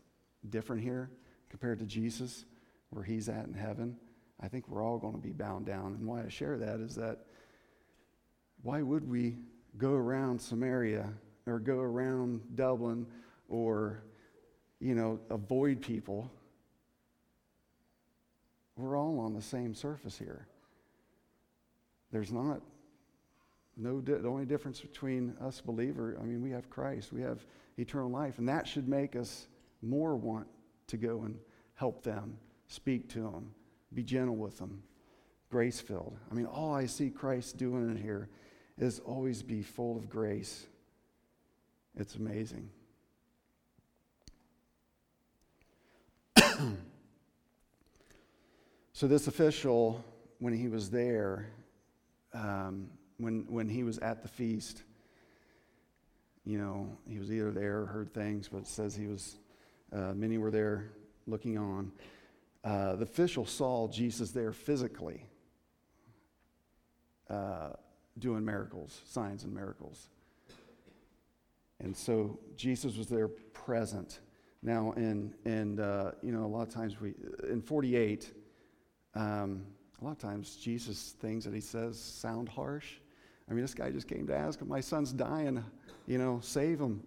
different 0.49 0.81
here 0.81 1.11
compared 1.49 1.81
to 1.81 1.87
Jesus, 1.87 2.45
where 2.91 3.03
he's 3.03 3.29
at 3.29 3.47
in 3.47 3.55
heaven? 3.55 3.97
I 4.43 4.49
think 4.49 4.69
we're 4.69 4.83
all 4.83 4.99
going 4.99 5.15
to 5.15 5.21
be 5.21 5.33
bound 5.33 5.67
down. 5.67 5.95
And 5.95 6.07
why 6.07 6.25
I 6.25 6.29
share 6.29 6.57
that 6.59 6.81
is 6.81 6.95
that 6.97 7.27
why 8.63 8.83
would 8.83 9.09
we 9.09 9.37
go 9.77 9.93
around 9.93 10.41
Samaria 10.41 11.09
or 11.47 11.59
go 11.59 11.79
around 11.79 12.41
Dublin 12.55 13.07
or, 13.49 14.03
you 14.81 14.95
know, 14.95 15.21
avoid 15.31 15.83
people? 15.83 16.31
We're 18.77 18.99
all 18.99 19.19
on 19.21 19.35
the 19.35 19.43
same 19.43 19.75
surface 19.75 20.19
here. 20.19 20.47
There's 22.13 22.33
not 22.33 22.63
no 23.77 24.01
di- 24.01 24.15
the 24.15 24.29
only 24.29 24.45
difference 24.45 24.81
between 24.81 25.35
us 25.41 25.61
believer 25.61 26.19
i 26.21 26.25
mean 26.25 26.43
we 26.43 26.51
have 26.51 26.69
christ 26.69 27.13
we 27.13 27.23
have 27.23 27.47
eternal 27.79 28.11
life 28.11 28.39
and 28.39 28.49
that 28.49 28.67
should 28.67 28.89
make 28.89 29.17
us 29.17 29.47
more 29.83 30.17
want 30.17 30.47
to 30.87 30.97
go 30.97 31.23
and 31.23 31.39
help 31.75 32.03
them 32.03 32.37
speak 32.69 33.09
to 33.09 33.21
them 33.21 33.55
be 33.93 34.03
gentle 34.03 34.37
with 34.37 34.59
them, 34.59 34.83
grace 35.51 35.81
filled. 35.81 36.17
I 36.31 36.35
mean, 36.35 36.47
all 36.47 36.75
I 36.75 36.87
see 36.87 37.11
Christ 37.11 37.57
doing 37.57 37.91
in 37.91 37.97
here 37.97 38.29
is 38.79 39.01
always 39.01 39.43
be 39.43 39.63
full 39.63 39.97
of 39.97 40.09
grace. 40.09 40.67
It's 41.97 42.15
amazing. 42.15 42.71
so, 48.93 49.09
this 49.09 49.27
official, 49.27 50.05
when 50.39 50.53
he 50.53 50.69
was 50.69 50.91
there, 50.91 51.49
um, 52.33 52.89
when, 53.19 53.45
when 53.49 53.69
he 53.69 53.83
was 53.83 53.99
at 53.99 54.23
the 54.23 54.29
feast, 54.29 54.83
you 56.45 56.59
know, 56.59 56.89
he 57.09 57.19
was 57.19 57.31
either 57.31 57.51
there 57.51 57.81
or 57.81 57.87
heard 57.87 58.15
things, 58.15 58.49
but 58.49 58.59
it 58.59 58.67
says 58.67 58.95
he 58.97 59.07
was, 59.07 59.37
uh, 59.93 60.13
many 60.15 60.39
were 60.39 60.51
there 60.51 60.93
looking 61.27 61.59
on. 61.59 61.93
Uh, 62.63 62.97
the 62.97 63.05
official 63.05 63.47
saw 63.47 63.89
Jesus 63.89 64.33
there 64.33 64.53
physically 64.53 65.25
uh, 67.31 67.71
doing 68.19 68.45
miracles, 68.45 69.01
signs 69.07 69.45
and 69.45 69.55
miracles. 69.55 70.09
And 71.79 71.97
so 71.97 72.39
Jesus 72.57 72.97
was 72.97 73.07
there 73.07 73.29
present. 73.29 74.21
Now, 74.63 74.93
in, 74.93 75.33
and 75.47 75.81
uh, 75.81 76.13
you 76.23 76.33
know, 76.33 76.45
a 76.45 76.47
lot 76.47 76.69
of 76.69 76.75
times 76.75 77.01
we, 77.01 77.15
in 77.49 77.63
48, 77.63 78.31
um, 79.15 79.65
a 80.01 80.05
lot 80.05 80.13
of 80.13 80.19
times 80.19 80.57
Jesus' 80.57 81.15
things 81.21 81.45
that 81.45 81.55
he 81.55 81.61
says 81.61 81.99
sound 81.99 82.49
harsh. 82.49 82.97
I 83.49 83.55
mean, 83.55 83.63
this 83.63 83.75
guy 83.75 83.91
just 83.91 84.07
came 84.07 84.27
to 84.27 84.37
ask 84.37 84.61
him, 84.61 84.69
My 84.69 84.81
son's 84.81 85.13
dying, 85.13 85.65
you 86.07 86.19
know, 86.19 86.41
save 86.43 86.79
him. 86.79 87.03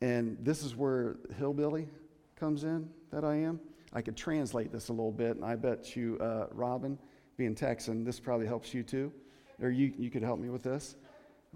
And 0.00 0.38
this 0.40 0.62
is 0.62 0.74
where 0.74 1.16
hillbilly 1.38 1.88
comes 2.36 2.64
in, 2.64 2.88
that 3.12 3.24
I 3.24 3.36
am. 3.36 3.60
I 3.92 4.02
could 4.02 4.16
translate 4.16 4.70
this 4.72 4.88
a 4.88 4.92
little 4.92 5.12
bit, 5.12 5.36
and 5.36 5.44
I 5.44 5.56
bet 5.56 5.96
you, 5.96 6.16
uh, 6.20 6.46
Robin, 6.52 6.98
being 7.36 7.54
Texan, 7.54 8.04
this 8.04 8.20
probably 8.20 8.46
helps 8.46 8.72
you 8.72 8.82
too, 8.82 9.12
or 9.60 9.70
you, 9.70 9.92
you 9.98 10.10
could 10.10 10.22
help 10.22 10.38
me 10.38 10.48
with 10.48 10.62
this. 10.62 10.96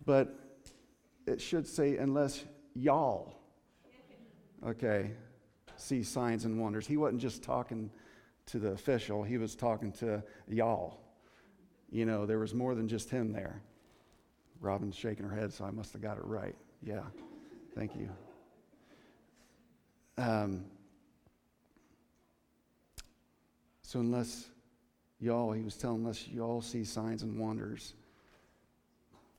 But 0.04 0.34
it 1.26 1.40
should 1.40 1.66
say, 1.66 1.96
unless 1.96 2.44
y'all, 2.74 3.34
okay, 4.66 5.12
see 5.76 6.02
signs 6.02 6.44
and 6.44 6.60
wonders. 6.60 6.86
He 6.86 6.96
wasn't 6.96 7.20
just 7.20 7.42
talking 7.42 7.90
to 8.46 8.58
the 8.58 8.72
official, 8.72 9.22
he 9.22 9.38
was 9.38 9.54
talking 9.54 9.92
to 9.92 10.22
y'all. 10.48 11.00
You 11.90 12.04
know, 12.04 12.26
there 12.26 12.38
was 12.38 12.52
more 12.52 12.74
than 12.74 12.88
just 12.88 13.08
him 13.08 13.32
there. 13.32 13.62
Robin's 14.60 14.96
shaking 14.96 15.24
her 15.24 15.34
head, 15.34 15.52
so 15.52 15.64
I 15.64 15.70
must 15.70 15.92
have 15.92 16.02
got 16.02 16.18
it 16.18 16.24
right. 16.24 16.54
Yeah, 16.82 17.02
thank 17.76 17.94
you. 17.94 18.08
Um, 20.18 20.64
So, 23.94 24.00
unless 24.00 24.48
y'all, 25.20 25.52
he 25.52 25.62
was 25.62 25.76
telling 25.76 26.04
us, 26.08 26.26
y'all 26.26 26.60
see 26.60 26.82
signs 26.82 27.22
and 27.22 27.38
wonders, 27.38 27.94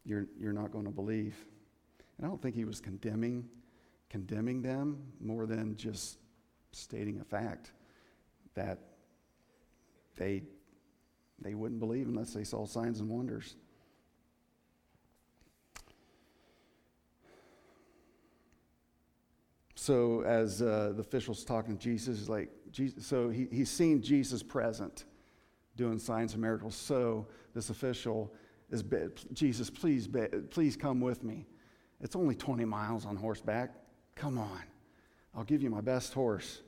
you're, 0.06 0.28
you're 0.40 0.54
not 0.54 0.72
going 0.72 0.86
to 0.86 0.92
believe. 0.92 1.36
And 2.18 2.26
I 2.26 2.30
don't 2.30 2.42
think 2.42 2.56
he 2.56 2.64
was 2.64 2.80
condemning, 2.80 3.50
condemning 4.10 4.62
them 4.62 5.04
more 5.20 5.46
than 5.46 5.76
just 5.76 6.20
stating 6.72 7.20
a 7.20 7.26
fact 7.26 7.74
that 8.54 8.80
they, 10.16 10.44
they 11.42 11.54
wouldn't 11.54 11.82
believe 11.82 12.08
unless 12.08 12.32
they 12.32 12.46
saw 12.46 12.66
signs 12.66 13.02
and 13.02 13.10
wonders. 13.10 13.58
So, 19.76 20.22
as 20.22 20.62
uh, 20.62 20.94
the 20.96 21.02
official's 21.02 21.44
talking 21.44 21.76
to 21.76 21.84
Jesus, 21.84 22.20
he's 22.20 22.30
like, 22.30 22.50
Jesus, 22.76 23.08
so 23.08 23.30
he, 23.30 23.48
he's 23.52 23.72
seen 23.72 24.02
Jesus 24.02 24.44
present 24.44 25.06
doing 25.78 25.98
signs 25.98 26.34
and 26.34 26.42
miracles. 26.42 26.76
So 26.76 27.26
this 27.54 27.70
official 27.70 28.34
is, 28.70 28.84
Jesus, 29.32 29.70
please, 29.70 30.10
please 30.50 30.76
come 30.76 31.00
with 31.00 31.24
me. 31.24 31.46
It's 32.02 32.18
only 32.18 32.36
20 32.36 32.66
miles 32.66 33.06
on 33.06 33.16
horseback. 33.16 33.74
Come 34.16 34.38
on. 34.38 34.62
I'll 35.34 35.46
give 35.46 35.64
you 35.64 35.70
my 35.70 35.80
best 35.80 36.14
horse. 36.14 36.64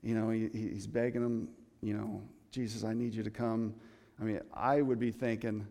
You 0.00 0.14
know, 0.14 0.30
he, 0.30 0.48
he's 0.52 0.86
begging 0.86 1.22
him, 1.22 1.48
you 1.80 1.94
know, 1.94 2.22
Jesus, 2.52 2.84
I 2.84 2.94
need 2.94 3.12
you 3.12 3.24
to 3.24 3.30
come. 3.30 3.74
I 4.20 4.24
mean, 4.24 4.40
I 4.54 4.80
would 4.80 5.00
be 5.00 5.10
thinking, 5.10 5.66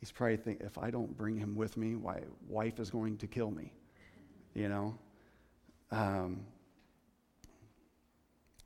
he's 0.00 0.10
probably 0.10 0.38
thinking, 0.38 0.66
if 0.66 0.78
I 0.78 0.90
don't 0.90 1.14
bring 1.18 1.36
him 1.36 1.54
with 1.54 1.76
me, 1.76 1.96
my 1.96 2.20
wife 2.48 2.80
is 2.80 2.88
going 2.88 3.18
to 3.18 3.26
kill 3.26 3.50
me, 3.50 3.74
you 4.54 4.70
know? 4.70 4.98
Um, 5.90 6.46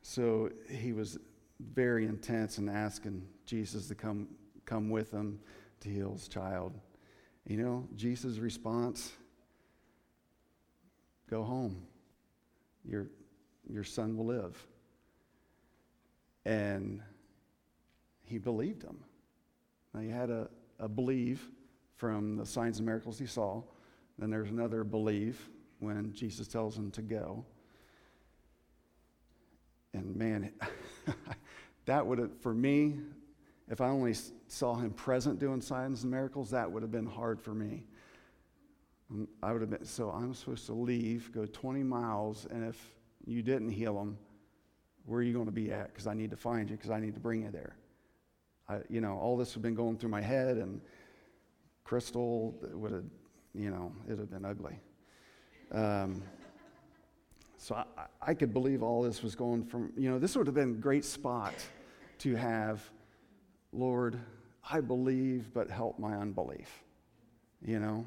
so 0.02 0.50
he 0.68 0.92
was 0.92 1.18
very 1.60 2.06
intense 2.06 2.58
in 2.58 2.68
asking 2.68 3.26
Jesus 3.46 3.88
to 3.88 3.94
come, 3.94 4.28
come 4.66 4.90
with 4.90 5.10
him 5.10 5.38
to 5.80 5.88
heal 5.88 6.12
his 6.12 6.28
child. 6.28 6.78
You 7.46 7.56
know, 7.56 7.88
Jesus' 7.96 8.38
response 8.38 9.12
go 11.30 11.42
home. 11.42 11.82
Your, 12.84 13.06
your 13.68 13.84
son 13.84 14.16
will 14.16 14.26
live. 14.26 14.56
And 16.44 17.00
he 18.24 18.38
believed 18.38 18.82
him. 18.82 18.98
Now, 19.94 20.00
he 20.00 20.10
had 20.10 20.30
a, 20.30 20.48
a 20.78 20.88
believe 20.88 21.48
from 21.96 22.36
the 22.36 22.44
signs 22.44 22.78
and 22.78 22.86
miracles 22.86 23.18
he 23.18 23.26
saw. 23.26 23.62
Then 24.18 24.30
there's 24.30 24.50
another 24.50 24.84
believe 24.84 25.48
when 25.78 26.12
Jesus 26.12 26.48
tells 26.48 26.76
him 26.76 26.90
to 26.92 27.02
go. 27.02 27.44
And 29.94 30.16
man, 30.16 30.52
that 31.86 32.06
would 32.06 32.18
have, 32.18 32.30
for 32.40 32.54
me, 32.54 32.96
if 33.68 33.80
I 33.80 33.88
only 33.88 34.14
saw 34.48 34.74
him 34.74 34.90
present 34.90 35.38
doing 35.38 35.60
signs 35.60 36.02
and 36.02 36.10
miracles, 36.10 36.50
that 36.50 36.70
would 36.70 36.82
have 36.82 36.90
been 36.90 37.06
hard 37.06 37.40
for 37.40 37.54
me. 37.54 37.84
Um, 39.10 39.28
I 39.42 39.52
would 39.52 39.60
have 39.60 39.70
been, 39.70 39.84
so 39.84 40.10
I'm 40.10 40.34
supposed 40.34 40.66
to 40.66 40.72
leave, 40.72 41.30
go 41.32 41.46
20 41.46 41.82
miles, 41.82 42.46
and 42.50 42.64
if 42.64 42.78
you 43.26 43.42
didn't 43.42 43.70
heal 43.70 44.00
him, 44.00 44.18
where 45.04 45.20
are 45.20 45.22
you 45.22 45.32
going 45.32 45.46
to 45.46 45.52
be 45.52 45.72
at? 45.72 45.88
Because 45.88 46.06
I 46.06 46.14
need 46.14 46.30
to 46.30 46.36
find 46.36 46.70
you, 46.70 46.76
because 46.76 46.90
I 46.90 47.00
need 47.00 47.14
to 47.14 47.20
bring 47.20 47.42
you 47.42 47.50
there. 47.50 47.76
I, 48.68 48.78
you 48.88 49.00
know, 49.00 49.18
all 49.18 49.36
this 49.36 49.52
had 49.52 49.62
been 49.62 49.74
going 49.74 49.98
through 49.98 50.10
my 50.10 50.20
head, 50.20 50.56
and 50.56 50.80
Crystal 51.84 52.54
would 52.72 52.92
have, 52.92 53.04
you 53.54 53.70
know, 53.70 53.92
it 54.06 54.10
would 54.10 54.20
have 54.20 54.30
been 54.30 54.44
ugly. 54.44 54.78
Um, 55.72 56.22
so 57.62 57.76
I, 57.76 57.84
I 58.20 58.34
could 58.34 58.52
believe 58.52 58.82
all 58.82 59.02
this 59.02 59.22
was 59.22 59.36
going 59.36 59.62
from, 59.64 59.92
you 59.96 60.10
know, 60.10 60.18
this 60.18 60.34
would 60.36 60.48
have 60.48 60.54
been 60.56 60.70
a 60.70 60.74
great 60.74 61.04
spot 61.04 61.54
to 62.18 62.34
have, 62.34 62.82
Lord, 63.72 64.18
I 64.68 64.80
believe, 64.80 65.54
but 65.54 65.70
help 65.70 65.96
my 65.96 66.16
unbelief, 66.16 66.82
you 67.64 67.78
know? 67.78 68.04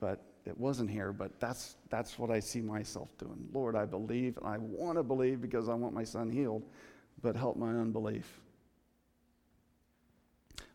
But 0.00 0.24
it 0.46 0.58
wasn't 0.58 0.88
here, 0.88 1.12
but 1.12 1.38
that's, 1.40 1.76
that's 1.90 2.18
what 2.18 2.30
I 2.30 2.40
see 2.40 2.62
myself 2.62 3.10
doing. 3.18 3.50
Lord, 3.52 3.76
I 3.76 3.84
believe, 3.84 4.38
and 4.38 4.46
I 4.46 4.56
want 4.56 4.96
to 4.96 5.02
believe 5.02 5.42
because 5.42 5.68
I 5.68 5.74
want 5.74 5.92
my 5.92 6.04
son 6.04 6.30
healed, 6.30 6.62
but 7.20 7.36
help 7.36 7.58
my 7.58 7.68
unbelief. 7.68 8.40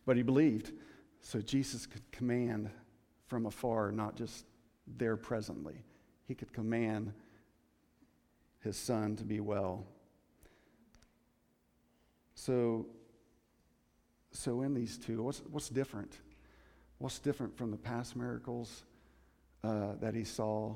But 0.05 0.15
he 0.15 0.21
believed, 0.21 0.73
so 1.21 1.41
Jesus 1.41 1.87
could 1.87 2.03
command 2.11 2.69
from 3.25 3.47
afar, 3.47 3.91
not 3.91 4.15
just 4.15 4.45
there 4.85 5.17
presently. 5.17 5.81
He 6.27 6.35
could 6.35 6.53
command 6.53 7.11
his 8.61 8.77
son 8.77 9.15
to 9.17 9.23
be 9.23 9.39
well. 9.39 9.85
So 12.35 12.87
so 14.31 14.61
in 14.61 14.73
these 14.73 14.97
two, 14.97 15.21
what's, 15.21 15.41
what's 15.51 15.69
different? 15.69 16.17
What's 16.97 17.19
different 17.19 17.55
from 17.57 17.71
the 17.71 17.77
past 17.77 18.15
miracles 18.15 18.83
uh, 19.63 19.93
that 19.99 20.15
he 20.15 20.23
saw 20.23 20.73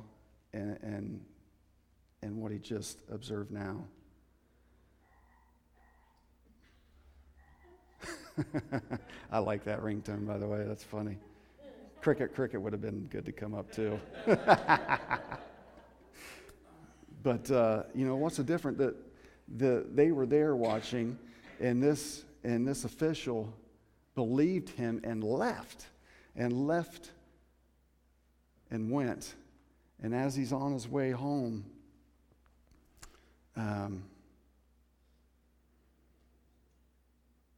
and, 0.53 0.77
and, 0.81 1.21
and 2.21 2.37
what 2.37 2.51
he 2.51 2.59
just 2.59 2.99
observed 3.09 3.51
now? 3.51 3.85
I 9.31 9.39
like 9.39 9.63
that 9.63 9.81
ringtone, 9.81 10.27
by 10.27 10.37
the 10.37 10.47
way. 10.47 10.65
That's 10.67 10.83
funny. 10.83 11.17
Cricket, 12.01 12.35
cricket 12.35 12.61
would 12.61 12.73
have 12.73 12.81
been 12.81 13.07
good 13.09 13.25
to 13.25 13.31
come 13.31 13.55
up 13.55 13.71
too. 13.71 13.99
but 17.25 17.49
uh, 17.49 17.81
you 17.95 18.05
know, 18.05 18.15
what's 18.15 18.37
the 18.37 18.43
difference? 18.43 18.77
That 18.77 18.95
the, 19.57 19.83
they 19.91 20.11
were 20.11 20.27
there 20.27 20.55
watching, 20.55 21.17
and 21.59 21.81
this 21.81 22.23
and 22.43 22.67
this 22.67 22.85
official 22.85 23.51
believed 24.13 24.69
him 24.69 25.01
and 25.03 25.23
left, 25.23 25.87
and 26.35 26.67
left, 26.67 27.09
and 28.69 28.91
went. 28.91 29.33
And 30.03 30.13
as 30.13 30.35
he's 30.35 30.53
on 30.53 30.71
his 30.71 30.87
way 30.87 31.09
home, 31.09 31.65
um, 33.55 34.03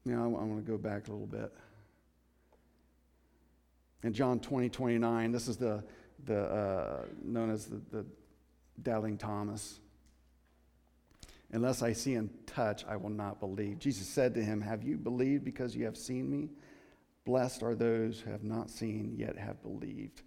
you 0.05 0.15
know, 0.15 0.23
I, 0.23 0.27
want 0.27 0.65
to 0.65 0.71
go 0.71 0.77
back 0.77 1.09
a 1.09 1.11
little 1.11 1.27
bit. 1.27 1.51
In 4.03 4.13
John 4.13 4.39
20, 4.39 4.69
29, 4.69 5.31
this 5.33 5.49
is 5.49 5.57
the, 5.57 5.83
the 6.23 6.43
uh, 6.43 7.05
known 7.21 7.51
as 7.51 7.65
the, 7.65 7.81
the 7.91 8.05
doubting 8.81 9.17
Thomas. 9.17 9.79
Unless 11.51 11.81
I 11.81 11.93
see 11.93 12.15
and 12.15 12.29
touch, 12.45 12.83
I 12.85 12.97
will 12.97 13.09
not 13.09 13.39
believe. 13.39 13.79
Jesus 13.79 14.07
said 14.07 14.33
to 14.33 14.43
him, 14.43 14.61
Have 14.61 14.83
you 14.83 14.97
believed 14.97 15.45
because 15.45 15.75
you 15.75 15.85
have 15.85 15.97
seen 15.97 16.29
me? 16.29 16.49
Blessed 17.25 17.63
are 17.63 17.75
those 17.75 18.19
who 18.19 18.31
have 18.31 18.43
not 18.43 18.69
seen 18.69 19.15
yet 19.17 19.37
have 19.37 19.61
believed. 19.61 20.21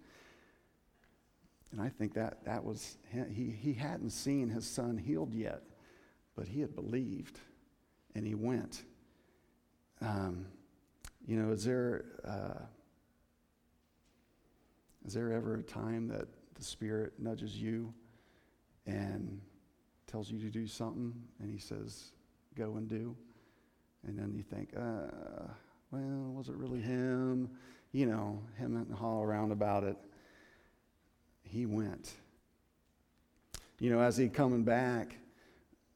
And 1.71 1.81
I 1.81 1.89
think 1.89 2.13
that 2.15 2.43
that 2.45 2.63
was, 2.63 2.97
he, 3.33 3.45
he 3.49 3.73
hadn't 3.73 4.09
seen 4.09 4.49
his 4.49 4.67
son 4.67 4.97
healed 4.97 5.33
yet, 5.33 5.61
but 6.35 6.47
he 6.47 6.59
had 6.59 6.75
believed 6.75 7.39
and 8.13 8.25
he 8.25 8.35
went. 8.35 8.83
Um, 10.01 10.47
you 11.25 11.37
know, 11.37 11.51
is 11.51 11.63
there, 11.63 12.05
uh, 12.27 12.61
is 15.05 15.13
there 15.13 15.31
ever 15.31 15.55
a 15.55 15.63
time 15.63 16.07
that 16.09 16.27
the 16.55 16.63
Spirit 16.63 17.13
nudges 17.19 17.55
you 17.55 17.93
and 18.85 19.39
tells 20.07 20.31
you 20.31 20.39
to 20.39 20.49
do 20.49 20.67
something 20.67 21.13
and 21.39 21.51
he 21.51 21.57
says, 21.57 22.11
go 22.55 22.75
and 22.75 22.87
do? 22.87 23.15
And 24.07 24.17
then 24.17 24.33
you 24.33 24.43
think, 24.43 24.73
uh, 24.75 25.47
well, 25.91 26.33
was 26.35 26.49
it 26.49 26.55
really 26.55 26.81
him? 26.81 27.49
You 27.91 28.05
know, 28.07 28.41
him 28.57 28.75
and 28.75 28.93
haul 28.93 29.21
around 29.21 29.51
about 29.51 29.83
it. 29.83 29.97
He 31.43 31.65
went. 31.65 32.13
You 33.79 33.89
know, 33.89 33.99
as 33.99 34.17
he 34.17 34.29
coming 34.29 34.63
back, 34.63 35.17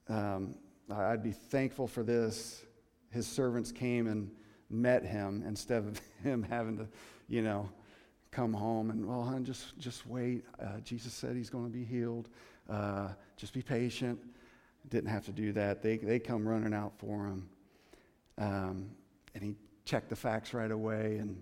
um, 0.07 0.55
I'd 0.91 1.23
be 1.23 1.31
thankful 1.31 1.87
for 1.87 2.03
this. 2.03 2.63
His 3.11 3.25
servants 3.25 3.71
came 3.71 4.07
and 4.07 4.31
met 4.69 5.03
him 5.03 5.43
instead 5.47 5.83
of 5.85 6.01
him 6.23 6.43
having 6.43 6.77
to, 6.77 6.87
you 7.27 7.41
know, 7.41 7.69
come 8.35 8.51
home 8.51 8.89
and, 8.91 9.07
well, 9.07 9.23
hon, 9.23 9.45
just, 9.45 9.77
just 9.79 10.05
wait. 10.05 10.43
Uh, 10.61 10.79
Jesus 10.83 11.13
said 11.13 11.37
he's 11.37 11.49
going 11.49 11.63
to 11.63 11.71
be 11.71 11.85
healed. 11.85 12.27
Uh, 12.69 13.07
just 13.37 13.53
be 13.53 13.61
patient. 13.61 14.19
Didn't 14.89 15.09
have 15.09 15.25
to 15.25 15.31
do 15.31 15.53
that. 15.53 15.81
They, 15.81 15.97
they 15.97 16.19
come 16.19 16.45
running 16.45 16.73
out 16.73 16.91
for 16.97 17.25
him. 17.25 17.49
Um, 18.37 18.89
and 19.33 19.41
he 19.41 19.55
checked 19.85 20.09
the 20.09 20.17
facts 20.17 20.53
right 20.53 20.69
away 20.69 21.17
and 21.17 21.41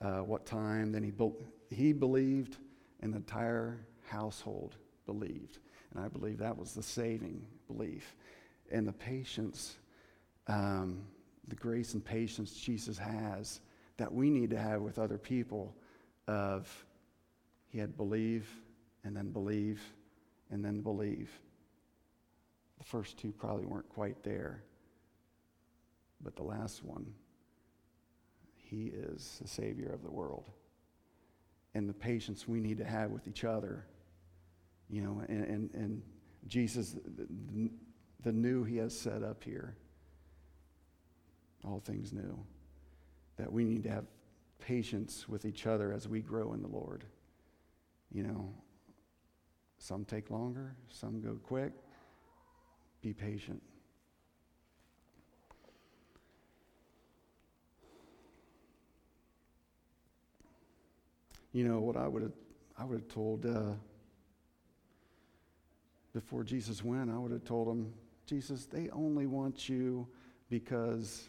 uh, 0.00 0.20
what 0.20 0.46
time. 0.46 0.90
Then 0.90 1.02
he, 1.02 1.10
be- 1.10 1.32
he 1.68 1.92
believed, 1.92 2.56
and 3.00 3.12
the 3.12 3.18
entire 3.18 3.78
household 4.08 4.76
believed. 5.04 5.58
And 5.94 6.02
I 6.02 6.08
believe 6.08 6.38
that 6.38 6.56
was 6.56 6.72
the 6.72 6.82
saving 6.82 7.44
belief. 7.66 8.16
And 8.70 8.88
the 8.88 8.92
patience, 8.92 9.76
um, 10.48 11.02
the 11.46 11.56
grace 11.56 11.92
and 11.92 12.02
patience 12.02 12.54
Jesus 12.54 12.96
has 12.96 13.60
that 13.98 14.10
we 14.10 14.30
need 14.30 14.48
to 14.50 14.58
have 14.58 14.80
with 14.80 14.98
other 14.98 15.18
people 15.18 15.74
of 16.26 16.84
he 17.68 17.78
had 17.78 17.96
believe 17.96 18.48
and 19.04 19.16
then 19.16 19.30
believe 19.30 19.80
and 20.50 20.64
then 20.64 20.80
believe. 20.82 21.30
The 22.78 22.84
first 22.84 23.18
two 23.18 23.32
probably 23.32 23.64
weren't 23.64 23.88
quite 23.88 24.22
there. 24.22 24.62
But 26.22 26.36
the 26.36 26.42
last 26.42 26.84
one, 26.84 27.06
he 28.54 28.92
is 28.94 29.38
the 29.40 29.48
Savior 29.48 29.90
of 29.92 30.02
the 30.02 30.10
world. 30.10 30.50
And 31.74 31.88
the 31.88 31.94
patience 31.94 32.46
we 32.46 32.60
need 32.60 32.78
to 32.78 32.84
have 32.84 33.10
with 33.10 33.26
each 33.26 33.44
other, 33.44 33.86
you 34.90 35.00
know, 35.00 35.22
and, 35.28 35.44
and, 35.44 35.70
and 35.74 36.02
Jesus, 36.46 36.92
the, 36.92 37.70
the 38.22 38.32
new 38.32 38.62
he 38.62 38.76
has 38.76 38.96
set 38.98 39.22
up 39.22 39.42
here, 39.42 39.74
all 41.64 41.80
things 41.80 42.12
new, 42.12 42.38
that 43.36 43.50
we 43.50 43.64
need 43.64 43.84
to 43.84 43.90
have 43.90 44.04
patience 44.66 45.28
with 45.28 45.44
each 45.44 45.66
other 45.66 45.92
as 45.92 46.08
we 46.08 46.20
grow 46.20 46.52
in 46.52 46.62
the 46.62 46.68
Lord. 46.68 47.04
You 48.10 48.22
know, 48.22 48.54
some 49.78 50.04
take 50.04 50.30
longer, 50.30 50.76
some 50.88 51.20
go 51.20 51.38
quick. 51.42 51.72
Be 53.00 53.12
patient. 53.12 53.60
You 61.52 61.64
know 61.64 61.80
what 61.80 61.96
I 61.96 62.08
would 62.08 62.22
have 62.22 62.32
I 62.78 62.84
would 62.84 63.00
have 63.00 63.08
told 63.08 63.44
uh, 63.44 63.74
before 66.14 66.44
Jesus 66.44 66.82
went, 66.82 67.10
I 67.10 67.18
would 67.18 67.32
have 67.32 67.44
told 67.44 67.68
him, 67.68 67.92
Jesus, 68.26 68.66
they 68.66 68.88
only 68.90 69.26
want 69.26 69.68
you 69.68 70.06
because 70.48 71.28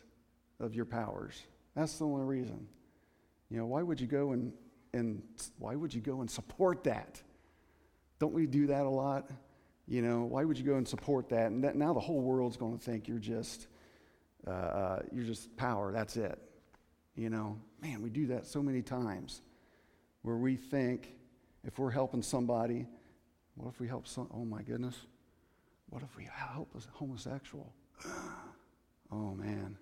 of 0.60 0.74
your 0.74 0.86
powers. 0.86 1.44
That's 1.76 1.98
the 1.98 2.06
only 2.06 2.24
reason. 2.24 2.68
You 3.54 3.60
know, 3.60 3.68
why 3.68 3.84
would 3.84 4.02
you 4.02 4.08
go 4.08 4.32
and, 4.32 4.52
and 4.96 5.22
why 5.60 5.76
would 5.76 5.94
you 5.94 6.02
go 6.02 6.22
and 6.22 6.32
support 6.32 6.84
that? 6.86 7.22
Don't 8.18 8.34
we 8.34 8.48
do 8.48 8.66
that 8.66 8.88
a 8.88 8.90
lot? 8.90 9.30
You 9.88 10.02
know, 10.02 10.24
why 10.24 10.44
would 10.44 10.58
you 10.58 10.66
go 10.66 10.78
and 10.78 10.88
support 10.88 11.30
that? 11.30 11.52
And 11.52 11.64
that, 11.64 11.76
now 11.76 11.94
the 11.94 12.00
whole 12.00 12.20
world's 12.20 12.58
going 12.58 12.76
to 12.76 12.84
think 12.84 13.08
you're 13.08 13.20
just, 13.20 13.68
uh, 14.48 14.50
uh, 14.50 15.00
you're 15.12 15.24
just 15.24 15.56
power. 15.56 15.92
That's 15.92 16.18
it. 16.18 16.40
You 17.16 17.30
know, 17.30 17.60
man, 17.80 18.02
we 18.02 18.10
do 18.10 18.26
that 18.28 18.48
so 18.48 18.64
many 18.64 18.82
times 18.82 19.44
where 20.24 20.38
we 20.38 20.56
think 20.56 21.14
if 21.64 21.78
we're 21.78 21.92
helping 21.92 22.24
somebody, 22.24 22.88
what 23.54 23.70
if 23.72 23.80
we 23.80 23.88
help 23.88 24.08
some? 24.08 24.30
Oh 24.34 24.46
my 24.46 24.64
goodness, 24.64 24.96
what 25.92 26.02
if 26.02 26.18
we 26.18 26.28
help 26.34 26.70
a 26.76 26.98
homosexual? 26.98 27.72
oh 29.12 29.36
man. 29.36 29.78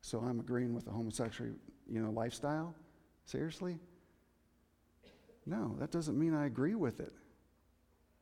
So 0.00 0.18
I'm 0.18 0.40
agreeing 0.40 0.74
with 0.74 0.84
the 0.84 0.90
homosexual, 0.90 1.50
you 1.88 2.02
know, 2.02 2.10
lifestyle. 2.10 2.74
Seriously? 3.28 3.78
No, 5.44 5.76
that 5.80 5.90
doesn't 5.90 6.18
mean 6.18 6.34
I 6.34 6.46
agree 6.46 6.74
with 6.74 6.98
it. 6.98 7.12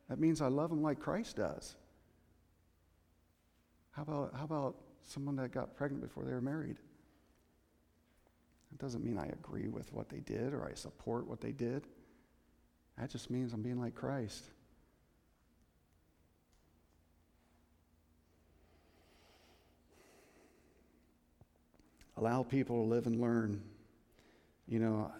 That 0.08 0.18
means 0.18 0.40
I 0.40 0.48
love 0.48 0.70
them 0.70 0.82
like 0.82 0.98
Christ 0.98 1.36
does. 1.36 1.76
How 3.92 4.02
about, 4.02 4.34
how 4.34 4.44
about 4.44 4.74
someone 5.02 5.36
that 5.36 5.52
got 5.52 5.76
pregnant 5.76 6.02
before 6.02 6.24
they 6.24 6.32
were 6.32 6.40
married? 6.40 6.78
That 8.72 8.80
doesn't 8.80 9.04
mean 9.04 9.16
I 9.16 9.26
agree 9.26 9.68
with 9.68 9.92
what 9.92 10.08
they 10.08 10.18
did 10.18 10.52
or 10.52 10.68
I 10.68 10.74
support 10.74 11.28
what 11.28 11.40
they 11.40 11.52
did. 11.52 11.86
That 12.98 13.08
just 13.08 13.30
means 13.30 13.52
I'm 13.52 13.62
being 13.62 13.78
like 13.78 13.94
Christ. 13.94 14.50
Allow 22.16 22.42
people 22.42 22.82
to 22.82 22.88
live 22.88 23.06
and 23.06 23.20
learn. 23.20 23.62
You 24.68 24.80
know, 24.80 25.12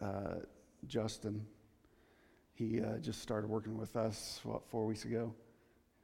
uh, 0.00 0.40
Justin, 0.86 1.46
he 2.54 2.80
uh, 2.80 2.98
just 2.98 3.20
started 3.20 3.48
working 3.48 3.78
with 3.78 3.96
us, 3.96 4.40
what, 4.42 4.68
four 4.68 4.86
weeks 4.86 5.04
ago? 5.04 5.34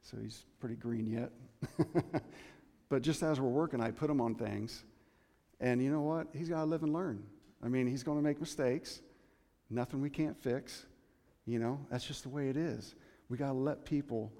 So 0.01 0.17
he's 0.21 0.45
pretty 0.59 0.75
green 0.75 1.05
yet. 1.07 2.23
but 2.89 3.01
just 3.01 3.23
as 3.23 3.39
we're 3.39 3.49
working, 3.49 3.81
I 3.81 3.91
put 3.91 4.09
him 4.09 4.21
on 4.21 4.35
things. 4.35 4.83
And 5.59 5.81
you 5.81 5.91
know 5.91 6.01
what? 6.01 6.27
He's 6.33 6.49
got 6.49 6.61
to 6.61 6.65
live 6.65 6.83
and 6.83 6.93
learn. 6.93 7.23
I 7.63 7.67
mean, 7.67 7.87
he's 7.87 8.03
going 8.03 8.17
to 8.17 8.23
make 8.23 8.39
mistakes. 8.39 9.01
Nothing 9.69 10.01
we 10.01 10.09
can't 10.09 10.37
fix. 10.41 10.85
You 11.45 11.59
know, 11.59 11.79
that's 11.89 12.05
just 12.05 12.23
the 12.23 12.29
way 12.29 12.49
it 12.49 12.57
is. 12.57 12.95
We 13.29 13.37
got 13.37 13.47
to 13.47 13.53
let 13.53 13.85
people 13.85 14.31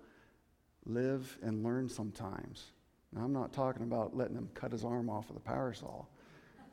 live 0.85 1.37
and 1.43 1.63
learn 1.63 1.89
sometimes. 1.89 2.71
Now, 3.13 3.23
I'm 3.23 3.33
not 3.33 3.53
talking 3.53 3.83
about 3.83 4.15
letting 4.15 4.35
him 4.35 4.49
cut 4.53 4.71
his 4.71 4.83
arm 4.83 5.09
off 5.09 5.27
with 5.27 5.37
a 5.37 5.41
power 5.41 5.73
saw. 5.73 6.05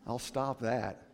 I'll 0.07 0.19
stop 0.19 0.61
that. 0.61 1.08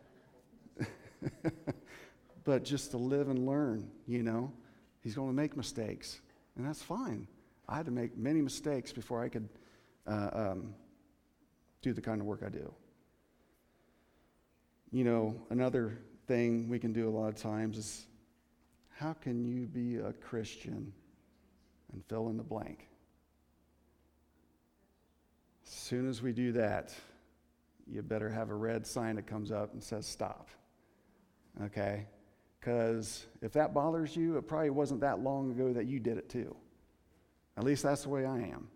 but 2.44 2.64
just 2.64 2.90
to 2.92 2.96
live 2.96 3.28
and 3.28 3.46
learn, 3.46 3.90
you 4.06 4.22
know. 4.22 4.52
He's 5.00 5.14
going 5.14 5.28
to 5.28 5.34
make 5.34 5.56
mistakes, 5.56 6.20
and 6.56 6.66
that's 6.66 6.82
fine. 6.82 7.28
I 7.68 7.76
had 7.76 7.86
to 7.86 7.92
make 7.92 8.16
many 8.16 8.40
mistakes 8.40 8.92
before 8.92 9.22
I 9.22 9.28
could 9.28 9.48
uh, 10.06 10.30
um, 10.32 10.74
do 11.82 11.92
the 11.92 12.00
kind 12.00 12.20
of 12.20 12.26
work 12.26 12.42
I 12.44 12.48
do. 12.48 12.72
you 14.90 15.04
know, 15.04 15.34
another 15.50 15.98
thing 16.26 16.68
we 16.68 16.78
can 16.78 16.92
do 16.92 17.08
a 17.08 17.10
lot 17.10 17.28
of 17.28 17.36
times 17.36 17.76
is 17.76 18.06
how 18.96 19.12
can 19.12 19.44
you 19.44 19.66
be 19.66 19.96
a 19.96 20.12
Christian 20.12 20.92
and 21.92 22.04
fill 22.06 22.28
in 22.28 22.36
the 22.36 22.42
blank? 22.42 22.88
As 25.66 25.72
soon 25.72 26.08
as 26.08 26.22
we 26.22 26.32
do 26.32 26.52
that, 26.52 26.94
you 27.86 28.02
better 28.02 28.30
have 28.30 28.50
a 28.50 28.54
red 28.54 28.86
sign 28.86 29.16
that 29.16 29.26
comes 29.26 29.50
up 29.50 29.72
and 29.72 29.82
says 29.82 30.06
stop. 30.06 30.48
Okay? 31.62 32.06
Because 32.58 33.26
if 33.42 33.52
that 33.52 33.74
bothers 33.74 34.16
you, 34.16 34.36
it 34.36 34.48
probably 34.48 34.70
wasn't 34.70 35.00
that 35.00 35.20
long 35.20 35.50
ago 35.50 35.72
that 35.72 35.86
you 35.86 36.00
did 36.00 36.18
it 36.18 36.28
too. 36.28 36.56
At 37.56 37.64
least 37.64 37.82
that's 37.82 38.02
the 38.02 38.08
way 38.08 38.24
I 38.24 38.38
am. 38.38 38.68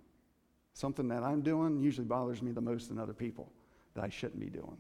Something 0.75 1.09
that 1.09 1.23
I'm 1.23 1.41
doing 1.41 1.81
usually 1.81 2.07
bothers 2.07 2.43
me 2.43 2.53
the 2.53 2.61
most 2.61 2.89
than 2.89 2.99
other 2.99 3.15
people 3.15 3.51
that 3.95 4.05
I 4.05 4.11
shouldn't 4.11 4.39
be 4.39 4.51
doing. 4.51 4.77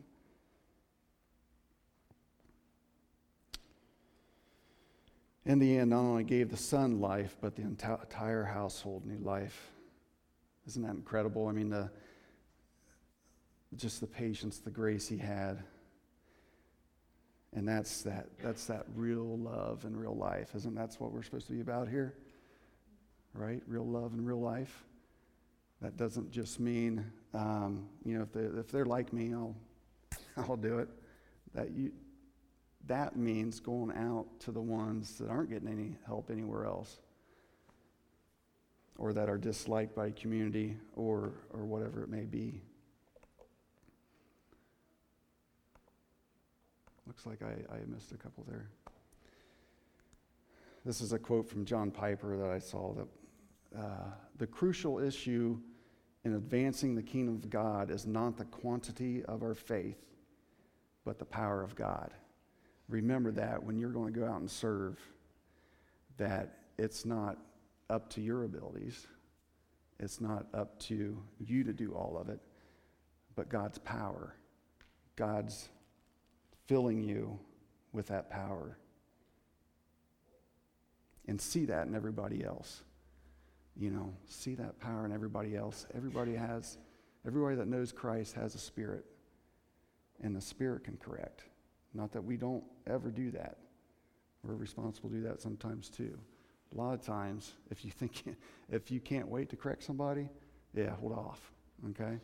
In 5.44 5.58
the 5.58 5.78
end, 5.78 5.90
not 5.90 6.00
only 6.00 6.24
gave 6.24 6.50
the 6.50 6.58
son 6.58 7.00
life, 7.00 7.36
but 7.40 7.56
the 7.56 7.62
entire 7.62 8.44
household 8.44 9.06
new 9.06 9.18
life. 9.24 9.70
Isn't 10.66 10.82
that 10.82 10.90
incredible? 10.90 11.48
I 11.48 11.52
mean, 11.52 11.70
the, 11.70 11.90
just 13.74 14.02
the 14.02 14.06
patience, 14.06 14.58
the 14.58 14.70
grace 14.70 15.08
he 15.08 15.16
had. 15.16 15.62
And 17.54 17.66
that's 17.66 18.02
that, 18.02 18.26
that's 18.42 18.66
that 18.66 18.86
real 18.94 19.38
love 19.38 19.84
and 19.84 19.98
real 19.98 20.14
life. 20.14 20.54
Isn't 20.54 20.74
that 20.74 20.94
what 20.98 21.12
we're 21.12 21.22
supposed 21.22 21.46
to 21.46 21.52
be 21.52 21.60
about 21.60 21.88
here? 21.88 22.14
Right? 23.32 23.62
Real 23.66 23.86
love 23.86 24.12
and 24.12 24.26
real 24.26 24.40
life. 24.40 24.84
That 25.80 25.96
doesn't 25.96 26.30
just 26.30 26.60
mean, 26.60 27.04
um, 27.34 27.88
you 28.04 28.16
know, 28.16 28.22
if, 28.22 28.32
they, 28.32 28.60
if 28.60 28.70
they're 28.70 28.84
like 28.84 29.12
me, 29.12 29.32
I'll, 29.32 29.56
I'll 30.36 30.56
do 30.56 30.78
it. 30.78 30.88
That, 31.54 31.70
you, 31.70 31.92
that 32.86 33.16
means 33.16 33.60
going 33.60 33.96
out 33.96 34.26
to 34.40 34.52
the 34.52 34.60
ones 34.60 35.18
that 35.18 35.28
aren't 35.28 35.50
getting 35.50 35.68
any 35.68 35.96
help 36.06 36.30
anywhere 36.30 36.66
else 36.66 36.98
or 38.98 39.12
that 39.12 39.28
are 39.28 39.38
disliked 39.38 39.94
by 39.94 40.10
community 40.10 40.76
or, 40.96 41.32
or 41.50 41.64
whatever 41.64 42.02
it 42.02 42.08
may 42.08 42.24
be. 42.24 42.60
Looks 47.08 47.24
like 47.24 47.40
I, 47.42 47.74
I 47.74 47.78
missed 47.86 48.12
a 48.12 48.18
couple 48.18 48.44
there. 48.46 48.68
This 50.84 51.00
is 51.00 51.14
a 51.14 51.18
quote 51.18 51.48
from 51.48 51.64
John 51.64 51.90
Piper 51.90 52.36
that 52.36 52.50
I 52.50 52.58
saw 52.58 52.92
that 52.92 53.06
uh, 53.80 54.10
the 54.36 54.46
crucial 54.46 54.98
issue 54.98 55.58
in 56.26 56.34
advancing 56.34 56.94
the 56.94 57.02
kingdom 57.02 57.36
of 57.36 57.48
God 57.48 57.90
is 57.90 58.06
not 58.06 58.36
the 58.36 58.44
quantity 58.44 59.24
of 59.24 59.42
our 59.42 59.54
faith, 59.54 59.96
but 61.06 61.18
the 61.18 61.24
power 61.24 61.62
of 61.62 61.74
God. 61.74 62.12
Remember 62.90 63.30
that 63.32 63.62
when 63.62 63.78
you're 63.78 63.90
going 63.90 64.12
to 64.12 64.20
go 64.20 64.26
out 64.26 64.40
and 64.40 64.50
serve, 64.50 65.00
that 66.18 66.58
it's 66.76 67.06
not 67.06 67.38
up 67.88 68.10
to 68.10 68.20
your 68.20 68.44
abilities, 68.44 69.06
it's 69.98 70.20
not 70.20 70.44
up 70.52 70.78
to 70.80 71.16
you 71.38 71.64
to 71.64 71.72
do 71.72 71.92
all 71.94 72.18
of 72.20 72.28
it, 72.28 72.40
but 73.34 73.48
God's 73.48 73.78
power, 73.78 74.34
God's 75.16 75.70
filling 76.68 77.02
you 77.02 77.40
with 77.92 78.06
that 78.08 78.30
power. 78.30 78.78
And 81.26 81.40
see 81.40 81.64
that 81.66 81.86
in 81.86 81.94
everybody 81.94 82.44
else. 82.44 82.82
You 83.76 83.90
know, 83.90 84.14
see 84.26 84.54
that 84.54 84.78
power 84.78 85.04
in 85.04 85.12
everybody 85.12 85.56
else. 85.56 85.86
Everybody 85.94 86.34
has, 86.34 86.78
everybody 87.26 87.56
that 87.56 87.68
knows 87.68 87.92
Christ 87.92 88.34
has 88.34 88.54
a 88.54 88.58
spirit, 88.58 89.04
and 90.22 90.34
the 90.34 90.40
spirit 90.40 90.84
can 90.84 90.96
correct. 90.96 91.42
Not 91.94 92.12
that 92.12 92.22
we 92.22 92.36
don't 92.36 92.64
ever 92.86 93.10
do 93.10 93.30
that. 93.32 93.58
We're 94.42 94.54
responsible 94.54 95.10
to 95.10 95.16
do 95.16 95.22
that 95.22 95.40
sometimes 95.40 95.88
too. 95.88 96.18
A 96.74 96.76
lot 96.76 96.92
of 96.92 97.02
times, 97.02 97.54
if 97.70 97.84
you 97.84 97.90
think 97.90 98.24
if 98.70 98.90
you 98.90 99.00
can't 99.00 99.28
wait 99.28 99.48
to 99.50 99.56
correct 99.56 99.84
somebody, 99.84 100.28
yeah, 100.74 100.90
hold 100.96 101.12
off. 101.12 101.52
Okay? 101.90 102.18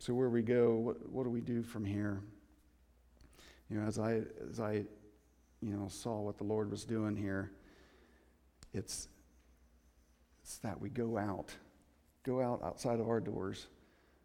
So 0.00 0.14
where 0.14 0.30
we 0.30 0.40
go, 0.40 0.76
what, 0.76 1.10
what 1.10 1.24
do 1.24 1.30
we 1.30 1.42
do 1.42 1.62
from 1.62 1.84
here? 1.84 2.22
You 3.68 3.78
know, 3.78 3.86
as 3.86 3.98
I 3.98 4.22
as 4.48 4.58
I, 4.58 4.84
you 5.60 5.74
know, 5.74 5.88
saw 5.88 6.22
what 6.22 6.38
the 6.38 6.44
Lord 6.44 6.70
was 6.70 6.86
doing 6.86 7.14
here, 7.14 7.52
it's 8.72 9.08
it's 10.42 10.56
that 10.58 10.80
we 10.80 10.88
go 10.88 11.18
out, 11.18 11.54
go 12.24 12.40
out 12.40 12.62
outside 12.64 12.98
of 12.98 13.10
our 13.10 13.20
doors, 13.20 13.66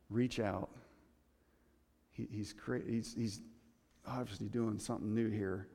reach 0.09 0.39
out. 0.39 0.69
He, 2.13 2.25
he's, 2.31 2.55
he's 2.87 3.13
he's 3.13 3.41
obviously 4.07 4.47
doing 4.47 4.79
something 4.79 5.13
new 5.13 5.29
here, 5.29 5.67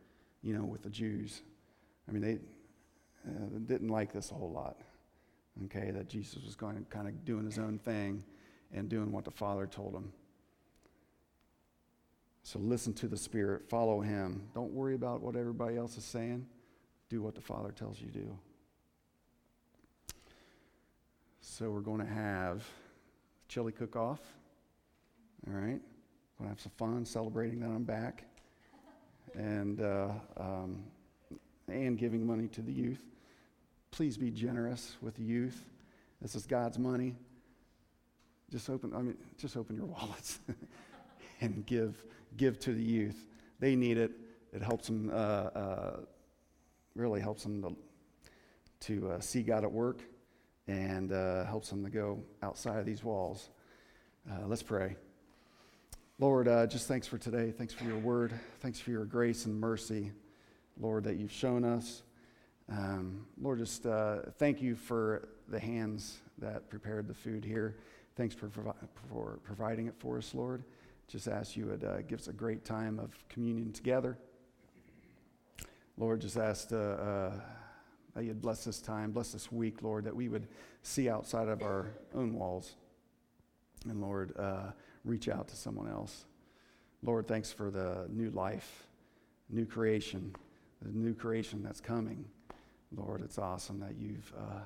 you 0.43 0.57
know, 0.57 0.65
with 0.65 0.83
the 0.83 0.89
Jews. 0.91 1.43
I 2.09 2.13
mean, 2.13 2.23
they 2.23 2.39
uh, 3.31 3.59
didn't 3.67 3.89
like 3.89 4.15
this 4.15 4.31
a 4.31 4.35
whole 4.35 4.51
lot. 4.51 4.79
Okay, 5.67 5.91
that 5.91 6.09
Jesus 6.09 6.43
was 6.43 6.55
going 6.55 6.87
kind 6.89 7.07
of 7.07 7.23
doing 7.27 7.45
his 7.45 7.59
own 7.59 7.79
thing 7.79 8.25
and 8.73 8.89
doing 8.89 9.13
what 9.13 9.25
the 9.25 9.31
Father 9.31 9.67
told 9.67 9.95
him. 9.95 10.13
So 12.43 12.59
listen 12.59 12.93
to 12.95 13.09
the 13.09 13.17
Spirit, 13.17 13.69
follow 13.69 14.01
Him. 14.01 14.49
Don't 14.55 14.73
worry 14.73 14.95
about 14.95 15.21
what 15.21 15.37
everybody 15.37 15.77
else 15.77 15.97
is 15.97 16.05
saying. 16.05 16.47
Do 17.09 17.23
what 17.23 17.35
the 17.35 17.41
Father 17.41 17.71
tells 17.71 18.01
you 18.01 18.09
to 18.09 18.19
do. 18.19 18.39
So 21.41 21.71
we're 21.71 21.81
going 21.81 22.01
to 22.01 22.13
have 22.13 22.65
chili 23.49 23.73
cook 23.73 23.97
off. 23.97 24.21
All 25.47 25.55
right. 25.55 25.81
We're 26.39 26.47
Going 26.47 26.49
to 26.49 26.49
have 26.49 26.61
some 26.61 26.73
fun 26.77 27.05
celebrating 27.05 27.61
that 27.61 27.69
I'm 27.69 27.85
back. 27.85 28.25
And, 29.35 29.81
uh, 29.81 30.09
um, 30.37 30.83
and 31.69 31.97
giving 31.99 32.27
money 32.27 32.49
to 32.49 32.63
the 32.63 32.73
youth. 32.73 33.05
Please 33.91 34.17
be 34.17 34.31
generous 34.31 34.97
with 35.01 35.15
the 35.15 35.23
youth. 35.23 35.65
This 36.21 36.35
is 36.35 36.47
God's 36.47 36.79
money 36.79 37.15
just 38.51 38.69
open, 38.69 38.93
I 38.95 38.99
mean, 38.99 39.17
just 39.39 39.57
open 39.57 39.77
your 39.77 39.87
wallets 39.87 40.41
and 41.41 41.65
give, 41.67 42.05
give 42.37 42.59
to 42.61 42.73
the 42.73 42.83
youth. 42.83 43.27
They 43.61 43.77
need 43.77 43.97
it. 43.97 44.13
It 44.53 44.63
helps 44.63 44.87
them, 44.87 45.11
uh, 45.13 45.15
uh, 45.15 45.97
really 46.97 47.21
helps 47.21 47.45
them 47.45 47.63
to, 47.63 47.77
to 48.81 49.11
uh, 49.13 49.21
see 49.21 49.43
God 49.43 49.63
at 49.63 49.71
work 49.71 50.03
and 50.67 51.13
uh, 51.13 51.45
helps 51.45 51.71
them 51.71 51.85
to 51.85 51.91
go 51.91 52.23
outside 52.43 52.79
of 52.79 52.87
these 52.87 53.05
walls. 53.05 53.51
Uh, 54.29 54.47
let's 54.47 54.63
pray. 54.63 54.97
Lord, 56.19 56.49
uh, 56.49 56.67
just 56.67 56.89
thanks 56.89 57.07
for 57.07 57.19
today. 57.19 57.53
Thanks 57.53 57.73
for 57.73 57.85
your 57.85 57.99
word. 57.99 58.33
Thanks 58.61 58.79
for 58.79 58.91
your 58.91 59.05
grace 59.05 59.47
and 59.47 59.59
mercy, 59.59 60.13
Lord, 60.79 61.05
that 61.05 61.17
you've 61.17 61.33
shown 61.33 61.65
us. 61.65 62.03
Um, 62.69 63.27
Lord, 63.41 63.59
just 63.59 63.85
thank 64.39 64.61
you 64.61 64.75
for 64.75 65.29
the 65.49 65.59
hands 65.59 66.19
that 66.39 66.69
prepared 66.69 67.09
the 67.09 67.15
food 67.15 67.45
here. 67.45 67.77
Thanks 68.17 68.35
for, 68.35 68.51
for 69.09 69.39
providing 69.45 69.87
it 69.87 69.95
for 69.99 70.19
us, 70.19 70.35
Lord. 70.35 70.65
Just 71.07 71.29
ask 71.29 71.57
you 71.57 71.67
would 71.67 71.85
uh, 71.85 72.03
give 72.03 72.21
us 72.21 72.29
a 72.29 72.33
great 72.33 72.65
time 72.65 72.99
of 72.99 73.11
communion 73.29 73.73
together. 73.73 74.19
Lord, 75.97 76.21
just 76.21 76.37
ask 76.37 76.73
uh, 76.73 76.77
uh, 76.77 77.33
that 78.15 78.25
you'd 78.25 78.41
bless 78.41 78.65
this 78.65 78.81
time, 78.81 79.13
bless 79.13 79.33
this 79.33 79.51
week, 79.51 79.83
Lord, 79.83 80.05
that 80.05 80.15
we 80.15 80.29
would 80.29 80.49
see 80.83 81.09
outside 81.09 81.49
of 81.49 81.63
our 81.63 81.89
own 82.15 82.35
walls. 82.35 82.75
And 83.89 84.01
Lord, 84.01 84.33
uh, 84.39 84.71
reach 85.05 85.29
out 85.29 85.49
to 85.49 85.57
someone 85.57 85.89
else. 85.89 86.27
Lord, 87.03 87.27
thanks 87.27 87.51
for 87.53 87.71
the 87.71 88.07
new 88.09 88.31
life, 88.31 88.87
new 89.49 89.67
creation, 89.67 90.35
the 90.83 90.93
new 90.93 91.15
creation 91.15 91.63
that's 91.63 91.81
coming. 91.81 92.25
Lord, 92.95 93.23
it's 93.23 93.39
awesome 93.39 93.81
that 93.81 93.97
you've 93.99 94.33
uh, 94.39 94.61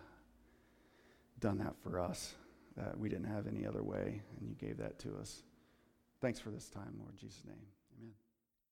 done 1.40 1.59
that 1.59 1.74
for 1.82 2.01
us 2.01 2.34
that 2.77 2.99
we 2.99 3.09
didn't 3.09 3.33
have 3.33 3.47
any 3.47 3.66
other 3.66 3.83
way, 3.83 4.22
and 4.39 4.49
you 4.49 4.55
gave 4.55 4.79
that 4.79 4.99
to 5.01 5.16
us. 5.16 5.43
Thanks 6.20 6.41
for 6.41 6.51
this 6.51 6.68
time, 6.68 6.95
Lord, 6.99 7.16
Jesus' 7.16 7.43
name. 7.47 7.74